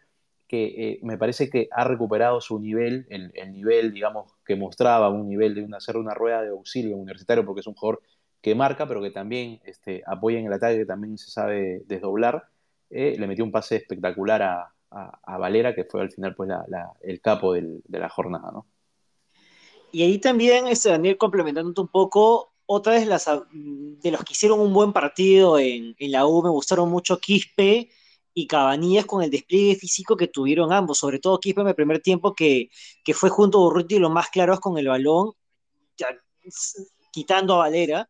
que 0.47 0.65
eh, 0.65 0.99
me 1.03 1.17
parece 1.17 1.49
que 1.49 1.67
ha 1.71 1.83
recuperado 1.83 2.39
su 2.41 2.59
nivel, 2.59 3.05
el, 3.09 3.51
nivel, 3.51 3.91
digamos, 3.91 4.31
que 4.45 4.55
mostraba, 4.55 5.09
un 5.09 5.27
nivel 5.27 5.55
de 5.55 5.63
una, 5.63 5.77
hacer 5.77 5.97
una 5.97 6.13
rueda 6.13 6.41
de 6.41 6.49
auxilio 6.49 6.95
universitario, 6.95 7.45
porque 7.45 7.61
es 7.61 7.67
un 7.67 7.73
jugador 7.73 8.01
que 8.41 8.55
marca, 8.55 8.87
pero 8.87 9.01
que 9.01 9.11
también 9.11 9.59
este, 9.65 10.03
apoya 10.05 10.39
en 10.39 10.45
el 10.45 10.53
ataque, 10.53 10.77
que 10.79 10.85
también 10.85 11.17
se 11.17 11.29
sabe 11.29 11.81
desdoblar. 11.85 12.47
Eh, 12.89 13.15
le 13.19 13.27
metió 13.27 13.43
un 13.43 13.51
pase 13.51 13.75
espectacular 13.75 14.41
a, 14.41 14.73
a, 14.89 15.37
Valera, 15.37 15.75
que 15.75 15.83
fue 15.83 16.01
al 16.01 16.11
final 16.11 16.35
pues, 16.35 16.49
el 17.01 17.19
capo 17.19 17.53
de 17.53 17.81
la 17.89 18.09
jornada. 18.09 18.51
¿no? 18.51 18.65
Y 19.91 20.03
ahí 20.03 20.19
también, 20.19 20.67
este, 20.67 20.89
Daniel, 20.89 21.17
complementando 21.17 21.81
un 21.81 21.87
poco, 21.87 22.53
otra 22.65 22.93
vez 22.93 23.07
las, 23.07 23.29
de 23.51 24.11
los 24.11 24.23
que 24.23 24.33
hicieron 24.33 24.59
un 24.59 24.73
buen 24.73 24.93
partido 24.93 25.57
en, 25.57 25.95
la 25.99 26.25
U, 26.25 26.43
me 26.43 26.49
gustaron 26.49 26.89
mucho 26.89 27.19
Quispe 27.19 27.89
y 28.39 28.45
Cabanillas 28.45 29.07
con 29.07 29.23
el 29.23 29.31
despliegue 29.31 29.75
físico 29.75 30.15
que 30.15 30.27
tuvieron 30.27 30.71
ambos, 30.71 30.99
sobre 30.99 31.17
todo 31.17 31.39
Quispe 31.39 31.61
en 31.61 31.69
el 31.69 31.75
primer 31.75 32.01
tiempo, 32.01 32.35
que, 32.35 32.69
que 33.03 33.15
fue 33.15 33.31
junto 33.31 33.57
a 33.57 33.65
Urruti 33.65 33.97
los 33.97 34.11
más 34.11 34.29
claros 34.29 34.59
con 34.59 34.77
el 34.77 34.87
balón, 34.87 35.31
quitando 37.11 37.55
a 37.55 37.57
Valera. 37.57 38.07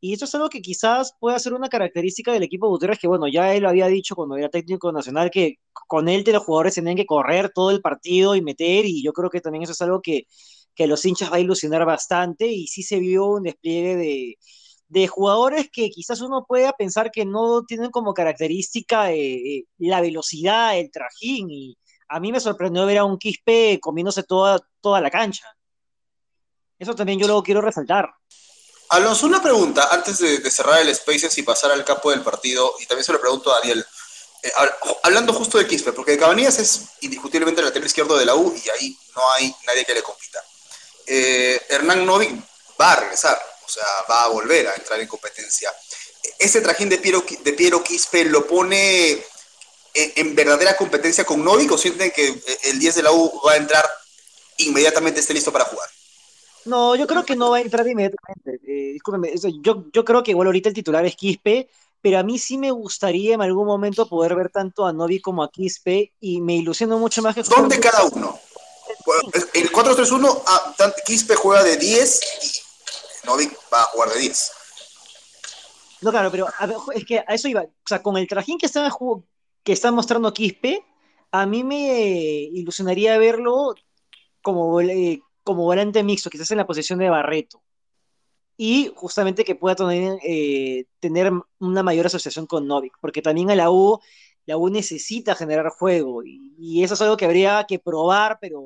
Y 0.00 0.14
esto 0.14 0.24
es 0.24 0.34
algo 0.34 0.48
que 0.48 0.62
quizás 0.62 1.12
pueda 1.20 1.38
ser 1.38 1.54
una 1.54 1.68
característica 1.68 2.32
del 2.32 2.42
equipo 2.42 2.68
Gutiérrez, 2.68 2.98
que 2.98 3.06
bueno, 3.06 3.28
ya 3.28 3.54
él 3.54 3.62
lo 3.62 3.68
había 3.68 3.86
dicho 3.86 4.16
cuando 4.16 4.36
era 4.36 4.48
técnico 4.48 4.90
nacional, 4.90 5.30
que 5.30 5.58
con 5.86 6.08
él 6.08 6.24
de 6.24 6.32
los 6.32 6.42
jugadores 6.42 6.74
tenían 6.74 6.96
que 6.96 7.06
correr 7.06 7.52
todo 7.54 7.70
el 7.70 7.80
partido 7.80 8.34
y 8.34 8.42
meter, 8.42 8.84
y 8.84 9.04
yo 9.04 9.12
creo 9.12 9.30
que 9.30 9.40
también 9.40 9.62
eso 9.62 9.72
es 9.72 9.80
algo 9.80 10.02
que, 10.02 10.26
que 10.74 10.88
los 10.88 11.04
hinchas 11.04 11.30
va 11.30 11.36
a 11.36 11.40
ilusionar 11.40 11.84
bastante, 11.84 12.48
y 12.48 12.66
sí 12.66 12.82
se 12.82 12.98
vio 12.98 13.26
un 13.26 13.44
despliegue 13.44 13.94
de, 13.94 14.38
de 14.88 15.06
jugadores 15.06 15.68
que 15.70 15.90
quizás 15.90 16.20
uno 16.20 16.44
pueda 16.46 16.72
pensar 16.72 17.10
que 17.10 17.24
no 17.24 17.62
tienen 17.64 17.90
como 17.90 18.14
característica 18.14 19.12
eh, 19.12 19.34
eh, 19.34 19.64
la 19.78 20.00
velocidad, 20.00 20.78
el 20.78 20.90
trajín, 20.90 21.50
y 21.50 21.78
a 22.08 22.20
mí 22.20 22.32
me 22.32 22.40
sorprendió 22.40 22.86
ver 22.86 22.98
a 22.98 23.04
un 23.04 23.18
Quispe 23.18 23.78
comiéndose 23.80 24.22
toda, 24.22 24.60
toda 24.80 25.00
la 25.00 25.10
cancha. 25.10 25.44
Eso 26.78 26.94
también 26.94 27.18
yo 27.18 27.26
lo 27.26 27.42
quiero 27.42 27.60
resaltar. 27.60 28.08
Alonso, 28.90 29.26
una 29.26 29.42
pregunta 29.42 29.88
antes 29.90 30.18
de, 30.18 30.50
cerrar 30.50 30.80
el 30.80 30.94
Spaces 30.94 31.36
y 31.36 31.42
pasar 31.42 31.70
al 31.72 31.84
campo 31.84 32.10
del 32.10 32.22
partido, 32.22 32.72
y 32.80 32.86
también 32.86 33.04
se 33.04 33.12
lo 33.12 33.20
pregunto 33.20 33.52
a 33.52 33.58
Daniel. 33.60 33.84
Eh, 34.42 34.50
hablando 35.02 35.32
justo 35.32 35.58
de 35.58 35.66
Quispe, 35.66 35.92
porque 35.92 36.16
Cabanillas 36.16 36.58
es 36.58 36.86
indiscutiblemente 37.02 37.60
el 37.60 37.66
lateral 37.66 37.86
izquierdo 37.86 38.16
de 38.16 38.24
la 38.24 38.34
U 38.34 38.54
y 38.54 38.68
ahí 38.70 38.96
no 39.14 39.22
hay 39.32 39.54
nadie 39.66 39.84
que 39.84 39.94
le 39.94 40.02
compita. 40.02 40.42
Eh, 41.06 41.60
Hernán 41.68 42.06
Novik 42.06 42.32
va 42.80 42.92
a 42.92 42.96
regresar, 42.96 43.38
o 43.68 43.70
sea, 43.70 43.84
va 44.10 44.24
a 44.24 44.28
volver 44.28 44.66
a 44.66 44.74
entrar 44.74 44.98
en 44.98 45.06
competencia. 45.06 45.70
¿Ese 46.38 46.62
trajín 46.62 46.88
de 46.88 46.98
Piero, 46.98 47.22
de 47.44 47.52
Piero 47.52 47.84
Quispe 47.84 48.24
lo 48.24 48.46
pone 48.46 49.22
en, 49.92 50.34
verdadera 50.34 50.76
competencia 50.76 51.24
con 51.24 51.44
Novik 51.44 51.70
o 51.72 51.78
sienten 51.78 52.10
que 52.10 52.40
el 52.64 52.78
10 52.78 52.94
de 52.94 53.02
la 53.02 53.12
U 53.12 53.40
va 53.46 53.52
a 53.52 53.56
entrar 53.56 53.84
inmediatamente, 54.56 55.20
esté 55.20 55.34
listo 55.34 55.52
para 55.52 55.66
jugar? 55.66 55.88
No, 56.64 56.96
yo 56.96 57.06
creo 57.06 57.24
que 57.24 57.36
no 57.36 57.50
va 57.50 57.58
a 57.58 57.60
entrar 57.60 57.86
inmediatamente. 57.86 58.58
Eh, 58.66 58.98
yo, 59.62 59.84
yo 59.92 60.04
creo 60.04 60.22
que 60.22 60.30
igual 60.30 60.46
ahorita 60.46 60.70
el 60.70 60.74
titular 60.74 61.04
es 61.04 61.14
Quispe, 61.14 61.68
pero 62.00 62.18
a 62.18 62.22
mí 62.22 62.38
sí 62.38 62.56
me 62.56 62.70
gustaría 62.70 63.34
en 63.34 63.42
algún 63.42 63.66
momento 63.66 64.08
poder 64.08 64.34
ver 64.34 64.48
tanto 64.48 64.86
a 64.86 64.92
Novi 64.94 65.20
como 65.20 65.42
a 65.42 65.50
Quispe 65.50 66.12
y 66.20 66.40
me 66.40 66.56
ilusiono 66.56 66.98
mucho 66.98 67.20
más 67.20 67.34
que... 67.34 67.42
¿Dónde 67.42 67.78
cada 67.80 68.04
uno? 68.04 68.38
El 69.52 69.70
4-3-1, 69.70 70.42
ah, 70.46 70.74
Quispe 71.04 71.34
juega 71.34 71.62
de 71.64 71.76
10 71.76 72.20
y 73.28 73.46
Novi 73.46 73.56
va 73.72 73.82
a 73.82 73.84
jugar 73.84 74.10
de 74.10 74.20
10. 74.20 74.52
No, 76.00 76.10
claro, 76.10 76.30
pero 76.30 76.46
es 76.94 77.04
que 77.04 77.18
a 77.18 77.34
eso 77.34 77.48
iba. 77.48 77.62
O 77.62 77.86
sea, 77.86 78.02
con 78.02 78.16
el 78.16 78.28
trajín 78.28 78.58
que 78.58 78.66
está, 78.66 79.90
mostrando 79.90 80.32
Quispe, 80.32 80.84
a 81.32 81.44
mí 81.46 81.64
me 81.64 82.00
ilusionaría 82.52 83.18
verlo 83.18 83.74
como 84.42 84.80
eh, 84.80 85.20
como 85.48 85.64
volante 85.64 86.02
mixto, 86.02 86.28
quizás 86.28 86.50
en 86.50 86.58
la 86.58 86.66
posición 86.66 86.98
de 86.98 87.08
Barreto. 87.08 87.62
Y 88.58 88.92
justamente 88.94 89.44
que 89.44 89.54
pueda 89.54 89.76
tener, 89.76 90.18
eh, 90.22 90.84
tener 91.00 91.32
una 91.58 91.82
mayor 91.82 92.04
asociación 92.04 92.46
con 92.46 92.66
Novik, 92.66 92.92
porque 93.00 93.22
también 93.22 93.50
a 93.50 93.56
la 93.56 93.70
U, 93.70 93.98
la 94.44 94.58
U 94.58 94.68
necesita 94.68 95.34
generar 95.34 95.70
juego, 95.70 96.22
y, 96.22 96.82
eso 96.84 96.92
es 96.92 97.00
algo 97.00 97.16
que 97.16 97.24
habría 97.24 97.64
que 97.66 97.78
probar, 97.78 98.38
pero 98.42 98.62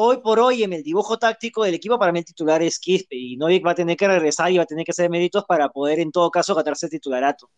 hoy 0.00 0.18
por 0.22 0.38
hoy 0.38 0.62
en 0.62 0.72
el 0.72 0.84
dibujo 0.84 1.18
táctico 1.18 1.64
del 1.64 1.74
equipo 1.74 1.98
para 1.98 2.12
mí 2.12 2.20
el 2.20 2.24
titular 2.24 2.62
es 2.62 2.78
Quispe, 2.78 3.16
y 3.16 3.36
Novik 3.36 3.66
va 3.66 3.72
a 3.72 3.74
tener 3.74 3.96
que 3.96 4.06
regresar 4.06 4.52
y 4.52 4.56
va 4.56 4.62
a 4.62 4.66
tener 4.66 4.84
que 4.84 4.92
hacer 4.92 5.10
méritos 5.10 5.44
para 5.44 5.68
poder 5.70 5.98
en 5.98 6.12
todo 6.12 6.30
caso 6.30 6.54
gatarse 6.54 6.86
el 6.86 6.90
titularato. 6.90 7.50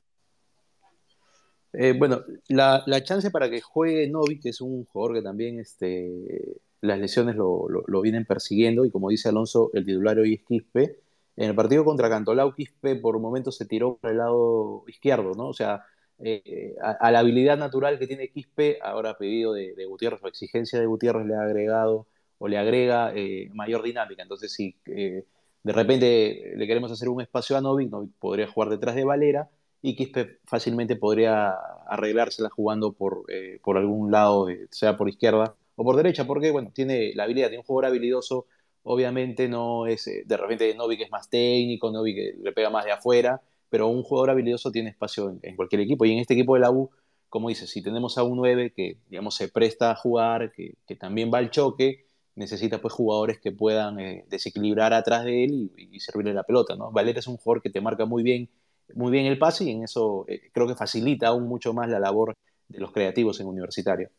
Eh, 1.74 1.94
bueno, 1.96 2.22
la, 2.48 2.82
la, 2.86 3.04
chance 3.04 3.30
para 3.30 3.50
que 3.50 3.60
juegue 3.60 4.08
Novik, 4.08 4.42
que 4.42 4.48
es 4.48 4.60
un 4.62 4.86
jugador 4.86 5.16
que 5.16 5.22
también 5.22 5.60
este, 5.60 6.58
las 6.80 6.98
lesiones 6.98 7.36
lo, 7.36 7.68
vienen 8.00 8.24
persiguiendo 8.24 8.86
y 8.86 8.90
como 8.90 9.10
dice 9.10 9.28
Alonso, 9.28 9.70
el 9.74 9.84
titular 9.84 10.18
hoy 10.18 10.34
es 10.34 10.42
Quispe. 10.42 10.96
En 11.36 11.50
el 11.50 11.54
partido 11.54 11.84
contra 11.84 12.08
Cantolao, 12.08 12.54
Quispe 12.54 12.96
por 12.96 13.18
momentos 13.18 13.54
se 13.56 13.66
tiró 13.66 13.96
por 13.96 14.10
el 14.10 14.16
lado 14.16 14.84
izquierdo, 14.88 15.34
¿no? 15.34 15.48
O 15.48 15.54
sea, 15.54 15.84
eh, 16.18 16.74
a, 16.82 17.10
la 17.10 17.18
habilidad 17.18 17.58
natural 17.58 17.98
que 17.98 18.06
tiene 18.06 18.30
Quispe, 18.30 18.78
ahora 18.82 19.18
pedido 19.18 19.52
de, 19.52 19.84
Gutiérrez 19.86 20.22
o 20.22 20.28
exigencia 20.28 20.80
de 20.80 20.86
Gutiérrez 20.86 21.26
le 21.26 21.34
ha 21.34 21.42
agregado 21.42 22.06
o 22.40 22.48
le 22.48 22.56
agrega 22.56 23.12
eh, 23.14 23.50
mayor 23.52 23.82
dinámica. 23.82 24.22
Entonces, 24.22 24.50
si 24.50 24.74
eh, 24.86 25.24
de 25.62 25.72
repente 25.72 26.54
le 26.56 26.66
queremos 26.66 26.90
hacer 26.90 27.10
un 27.10 27.20
espacio 27.20 27.56
a 27.56 27.60
Novik, 27.60 27.90
podría 28.18 28.48
jugar 28.48 28.70
detrás 28.70 28.94
de 28.94 29.04
Valera 29.04 29.50
y 29.82 29.94
Quispe 29.94 30.38
fácilmente 30.46 30.96
podría 30.96 31.50
arreglársela 31.86 32.48
jugando 32.48 32.92
por, 32.92 33.24
eh, 33.28 33.60
por 33.62 33.76
algún 33.76 34.10
lado, 34.10 34.46
sea 34.70 34.96
por 34.96 35.10
izquierda 35.10 35.54
o 35.76 35.84
por 35.84 35.96
derecha, 35.96 36.26
porque 36.26 36.50
bueno, 36.50 36.70
tiene 36.74 37.12
la 37.14 37.24
habilidad, 37.24 37.50
de 37.50 37.58
un 37.58 37.62
jugador 37.62 37.90
habilidoso, 37.90 38.46
obviamente 38.84 39.46
no 39.46 39.86
es, 39.86 40.06
de 40.24 40.36
repente 40.38 40.74
Novik 40.74 41.02
es 41.02 41.10
más 41.10 41.28
técnico, 41.28 41.90
Novik 41.90 42.38
le 42.42 42.52
pega 42.52 42.70
más 42.70 42.86
de 42.86 42.92
afuera, 42.92 43.42
pero 43.68 43.88
un 43.88 44.02
jugador 44.02 44.30
habilidoso 44.30 44.72
tiene 44.72 44.88
espacio 44.88 45.38
en, 45.42 45.56
cualquier 45.56 45.82
equipo, 45.82 46.06
y 46.06 46.12
en 46.12 46.20
este 46.20 46.32
equipo 46.32 46.54
de 46.54 46.60
la 46.60 46.70
U, 46.70 46.90
como 47.28 47.50
dices, 47.50 47.68
si 47.68 47.82
tenemos 47.82 48.16
a 48.16 48.22
un 48.22 48.38
9 48.38 48.72
que, 48.74 48.96
digamos, 49.10 49.34
se 49.34 49.48
presta 49.48 49.90
a 49.90 49.94
jugar, 49.94 50.52
que, 50.52 50.74
que 50.86 50.96
también 50.96 51.30
va 51.32 51.38
al 51.38 51.50
choque, 51.50 52.06
necesita 52.40 52.80
pues 52.80 52.94
jugadores 52.94 53.38
que 53.38 53.52
puedan 53.52 54.00
eh, 54.00 54.24
desequilibrar 54.28 54.92
atrás 54.94 55.24
de 55.24 55.44
él 55.44 55.70
y, 55.76 56.00
servirle 56.00 56.32
la 56.32 56.42
pelota, 56.42 56.74
¿no? 56.74 56.90
Valera 56.90 57.20
es 57.20 57.26
un 57.26 57.36
jugador 57.36 57.62
que 57.62 57.70
te 57.70 57.80
marca 57.80 58.06
muy 58.06 58.22
bien, 58.22 58.50
muy 58.94 59.12
bien 59.12 59.26
el 59.26 59.38
pase 59.38 59.64
y 59.64 59.70
en 59.70 59.84
eso 59.84 60.24
eh, 60.26 60.50
creo 60.52 60.66
que 60.66 60.74
facilita 60.74 61.28
aún 61.28 61.46
mucho 61.46 61.72
más 61.72 61.88
la 61.88 62.00
labor 62.00 62.34
de 62.66 62.80
los 62.80 62.92
creativos 62.92 63.38
en 63.40 63.46
universitario. 63.46 64.10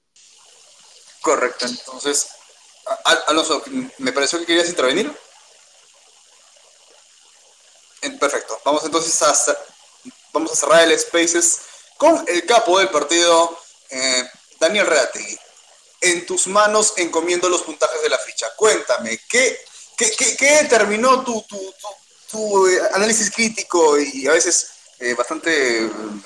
Correcto, 1.22 1.66
entonces, 1.66 2.30
Alonso, 3.28 3.62
me 3.98 4.12
pareció 4.12 4.40
que 4.40 4.46
querías 4.46 4.70
intervenir. 4.70 5.12
Perfecto, 8.20 8.58
vamos 8.63 8.86
entonces 8.86 9.22
a, 9.24 9.34
vamos 10.32 10.51
a 10.51 10.56
cerrar 10.56 10.84
el 10.84 10.98
Spaces 10.98 11.62
con 11.98 12.24
el 12.28 12.46
capo 12.46 12.78
del 12.80 12.90
partido, 12.90 13.58
eh, 13.90 14.24
Daniel 14.60 14.86
Reategui 14.86 15.38
en 16.01 16.25
tus 16.25 16.48
manos 16.48 16.93
encomiendo 16.98 17.48
los 17.48 17.62
puntajes 17.62 18.01
de 18.01 18.10
la 18.10 18.17
ficha. 18.17 18.48
Cuéntame, 18.58 19.20
¿qué, 19.29 19.60
qué, 19.96 20.63
determinó 20.63 21.24
tu, 21.24 21.46
tu, 22.29 22.67
eh, 22.67 22.79
análisis 22.93 23.29
crítico 23.29 24.00
y 24.00 24.27
a 24.27 24.31
veces 24.31 24.72
eh, 25.00 25.13
bastante 25.13 25.81
mm, 25.81 26.24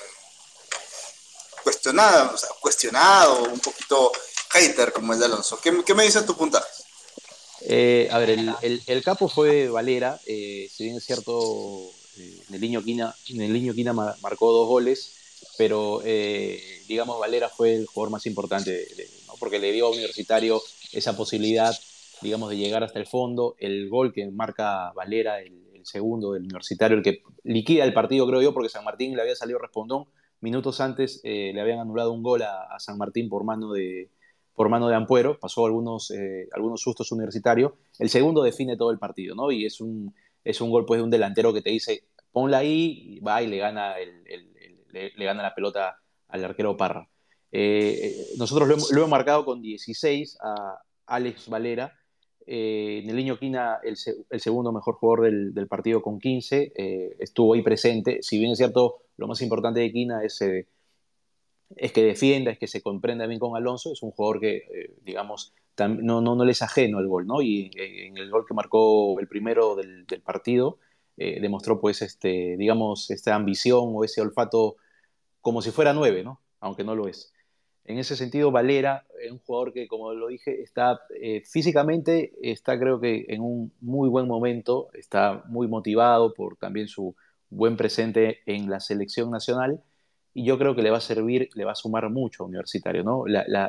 cuestionado, 1.62 2.34
cuestionado, 2.60 3.44
un 3.44 3.60
poquito 3.60 4.10
hater 4.48 4.92
como 4.92 5.12
el 5.12 5.18
de 5.18 5.26
Alonso? 5.26 5.60
¿Qué, 5.60 5.94
me 5.94 6.04
dicen 6.04 6.24
tus 6.24 6.36
puntajes? 6.36 6.84
Eh, 7.68 8.08
a 8.10 8.18
ver, 8.18 8.30
el, 8.30 9.04
capo 9.04 9.28
fue 9.28 9.68
Valera, 9.68 10.18
si 10.24 10.70
bien 10.78 10.96
es 10.96 11.04
cierto, 11.04 11.90
en 12.16 12.54
el 12.54 12.60
Niño 12.60 12.82
Quina, 12.82 13.14
el 13.28 13.52
Niño 13.52 13.74
Quina 13.74 13.92
marcó 13.92 14.52
dos 14.52 14.68
goles, 14.68 15.12
pero 15.58 16.00
digamos 16.86 17.18
Valera 17.18 17.50
fue 17.50 17.74
el 17.74 17.86
jugador 17.86 18.12
más 18.12 18.26
importante 18.26 18.70
de, 18.70 19.15
porque 19.38 19.58
le 19.58 19.72
dio 19.72 19.86
a 19.86 19.90
Universitario 19.90 20.60
esa 20.92 21.16
posibilidad, 21.16 21.74
digamos, 22.22 22.50
de 22.50 22.56
llegar 22.56 22.82
hasta 22.82 22.98
el 22.98 23.06
fondo. 23.06 23.56
El 23.58 23.88
gol 23.88 24.12
que 24.12 24.28
marca 24.30 24.92
Valera, 24.92 25.40
el, 25.40 25.64
segundo 25.84 26.32
del 26.32 26.42
Universitario, 26.42 26.96
el 26.96 27.04
que 27.04 27.22
liquida 27.44 27.84
el 27.84 27.92
partido, 27.92 28.26
creo 28.26 28.42
yo, 28.42 28.52
porque 28.52 28.68
San 28.68 28.84
Martín 28.84 29.14
le 29.14 29.22
había 29.22 29.36
salido 29.36 29.60
respondón. 29.60 30.06
Minutos 30.40 30.80
antes 30.80 31.20
eh, 31.22 31.52
le 31.54 31.60
habían 31.60 31.78
anulado 31.78 32.12
un 32.12 32.24
gol 32.24 32.42
a, 32.42 32.76
San 32.80 32.98
Martín 32.98 33.28
por 33.28 33.44
mano 33.44 33.72
de, 33.72 34.10
por 34.52 34.68
mano 34.68 34.88
de 34.88 34.96
Ampuero, 34.96 35.38
pasó 35.38 35.64
algunos, 35.64 36.10
eh, 36.10 36.48
algunos 36.52 36.80
sustos 36.80 37.12
universitario. 37.12 37.76
El 38.00 38.08
segundo 38.08 38.42
define 38.42 38.76
todo 38.76 38.90
el 38.90 38.98
partido, 38.98 39.36
¿no? 39.36 39.52
Y 39.52 39.64
es 39.64 39.80
un, 39.80 40.12
es 40.42 40.60
un 40.60 40.70
gol 40.70 40.86
pues, 40.86 40.98
de 40.98 41.04
un 41.04 41.10
delantero 41.10 41.52
que 41.52 41.62
te 41.62 41.70
dice, 41.70 42.04
ponla 42.32 42.58
ahí, 42.58 43.16
y 43.16 43.20
va 43.20 43.42
y 43.42 43.46
le 43.46 43.58
gana, 43.58 43.94
le, 44.92 45.24
gana 45.24 45.42
la 45.42 45.54
pelota 45.54 45.98
al 46.28 46.44
arquero 46.44 46.76
Parra. 46.76 47.08
Eh, 47.58 48.34
nosotros 48.36 48.68
lo, 48.68 48.74
hemos 48.74 49.08
marcado 49.08 49.46
con 49.46 49.62
16 49.62 50.36
a 50.42 50.78
Alex 51.06 51.48
Valera. 51.48 51.98
Eh, 52.46 53.00
en 53.02 53.08
el 53.08 53.16
Niño 53.16 53.38
Quina, 53.38 53.78
el, 53.82 53.96
segundo 53.96 54.72
mejor 54.72 54.96
jugador 54.96 55.32
del, 55.54 55.66
partido 55.66 56.02
con 56.02 56.18
15, 56.18 56.74
eh, 56.76 57.16
estuvo 57.18 57.54
ahí 57.54 57.62
presente. 57.62 58.18
Si 58.20 58.38
bien 58.38 58.52
es 58.52 58.58
cierto, 58.58 58.96
lo 59.16 59.26
más 59.26 59.40
importante 59.40 59.80
de 59.80 59.90
Quina 59.90 60.22
es, 60.22 60.38
que 60.38 62.04
defienda, 62.04 62.50
es 62.50 62.58
que 62.58 62.66
se 62.66 62.82
comprenda 62.82 63.26
bien 63.26 63.40
con 63.40 63.56
Alonso. 63.56 63.90
Es 63.90 64.02
un 64.02 64.10
jugador 64.10 64.38
que, 64.38 64.94
digamos, 65.02 65.54
no, 65.78 66.20
no, 66.20 66.36
no 66.36 66.44
le 66.44 66.52
es 66.52 66.60
ajeno 66.60 66.98
al 66.98 67.08
gol, 67.08 67.26
¿no? 67.26 67.40
Y 67.40 67.70
en 67.74 68.18
el 68.18 68.30
gol 68.30 68.44
que 68.46 68.52
marcó 68.52 69.18
el 69.18 69.28
primero 69.28 69.76
del, 69.76 70.06
del 70.06 70.20
partido, 70.20 70.78
demostró, 71.16 71.80
pues, 71.80 72.02
este, 72.02 72.58
digamos, 72.58 73.10
esta 73.10 73.34
ambición 73.34 73.92
o 73.94 74.04
ese 74.04 74.20
olfato 74.20 74.76
como 75.40 75.62
si 75.62 75.70
fuera 75.70 75.94
nueve, 75.94 76.22
¿no? 76.22 76.42
Aunque 76.60 76.84
no 76.84 76.94
lo 76.94 77.08
es. 77.08 77.32
En 77.86 77.98
ese 77.98 78.16
sentido, 78.16 78.50
Valera 78.50 79.04
es 79.22 79.30
un 79.30 79.38
jugador 79.38 79.72
que, 79.72 79.86
como 79.86 80.12
lo 80.12 80.26
dije, 80.26 80.60
está 80.60 81.00
eh, 81.20 81.42
físicamente, 81.44 82.32
está 82.42 82.76
creo 82.78 83.00
que 83.00 83.26
en 83.28 83.40
un 83.40 83.72
muy 83.80 84.08
buen 84.08 84.26
momento, 84.26 84.88
está 84.92 85.44
muy 85.46 85.68
motivado 85.68 86.34
por 86.34 86.56
también 86.56 86.88
su 86.88 87.14
buen 87.48 87.76
presente 87.76 88.40
en 88.46 88.68
la 88.68 88.80
selección 88.80 89.30
nacional 89.30 89.84
y 90.34 90.44
yo 90.44 90.58
creo 90.58 90.74
que 90.74 90.82
le 90.82 90.90
va 90.90 90.98
a 90.98 91.00
servir, 91.00 91.48
le 91.54 91.64
va 91.64 91.72
a 91.72 91.76
sumar 91.76 92.10
mucho 92.10 92.42
a 92.42 92.46
Universitario. 92.46 93.04
¿no? 93.04 93.24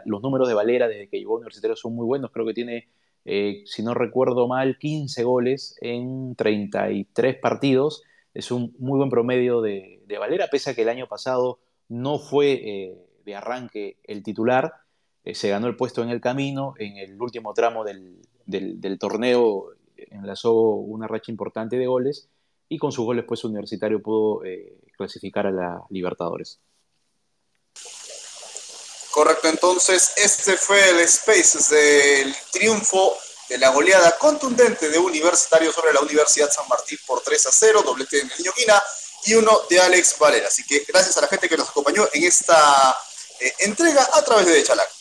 los 0.05 0.21
números 0.23 0.47
de 0.47 0.55
Valera 0.55 0.87
desde 0.87 1.07
que 1.07 1.19
llegó 1.19 1.33
a 1.33 1.37
Universitario 1.37 1.75
son 1.75 1.93
muy 1.93 2.05
buenos, 2.05 2.31
creo 2.31 2.45
que 2.47 2.55
tiene, 2.55 2.87
eh, 3.23 3.61
si 3.65 3.83
no 3.83 3.93
recuerdo 3.93 4.47
mal, 4.47 4.79
15 4.79 5.23
goles 5.23 5.77
en 5.79 6.35
33 6.35 7.37
partidos, 7.37 8.01
es 8.33 8.49
un 8.49 8.75
muy 8.79 8.97
buen 8.97 9.11
promedio 9.11 9.61
de, 9.61 10.01
Valera, 10.19 10.47
pese 10.51 10.71
a 10.71 10.73
que 10.73 10.81
el 10.81 10.89
año 10.89 11.07
pasado 11.07 11.59
no 11.87 12.17
fue... 12.17 12.53
Eh, 12.53 12.97
de 13.27 13.35
arranque 13.35 13.97
el 14.03 14.23
titular, 14.23 14.73
eh, 15.25 15.35
se 15.35 15.49
ganó 15.49 15.67
el 15.67 15.75
puesto 15.75 16.01
en 16.01 16.09
el 16.09 16.21
camino, 16.21 16.73
en 16.79 16.95
el 16.95 17.21
último 17.21 17.53
tramo 17.53 17.83
del, 17.83 18.17
torneo 18.97 19.73
enlazó 19.97 20.53
una 20.53 21.07
racha 21.07 21.29
importante 21.31 21.75
de 21.77 21.87
goles 21.87 22.29
y 22.69 22.77
con 22.77 22.93
sus 22.93 23.03
goles 23.03 23.25
pues 23.27 23.43
Universitario 23.43 24.01
pudo 24.01 24.45
eh, 24.45 24.77
clasificar 24.95 25.45
a 25.45 25.51
la 25.51 25.83
Libertadores. 25.89 26.59
Correcto, 29.11 29.49
entonces 29.49 30.13
este 30.15 30.55
fue 30.55 30.79
el 30.89 31.05
Spaces 31.05 31.69
del 31.69 32.33
triunfo 32.53 33.13
de 33.49 33.57
la 33.57 33.71
goleada 33.71 34.17
contundente 34.17 34.89
de 34.89 34.97
Universitario 34.97 35.73
sobre 35.73 35.91
la 35.91 35.99
Universidad 35.99 36.49
San 36.49 36.67
Martín 36.69 36.99
por 37.05 37.21
3 37.21 37.47
a 37.47 37.51
0, 37.51 37.81
doblete 37.83 38.17
de 38.17 38.23
Niño 38.23 38.51
y 39.25 39.33
uno 39.33 39.51
de 39.69 39.81
Alex 39.81 40.17
Valera. 40.17 40.47
Así 40.47 40.63
que 40.63 40.85
gracias 40.87 41.17
a 41.17 41.21
la 41.21 41.27
gente 41.27 41.49
que 41.49 41.57
nos 41.57 41.69
acompañó 41.69 42.07
en 42.13 42.23
esta 42.23 42.91
eh, 42.91 43.06
entrega 43.59 44.07
a 44.13 44.21
través 44.23 44.45
de 44.45 44.63
Chalac. 44.63 44.96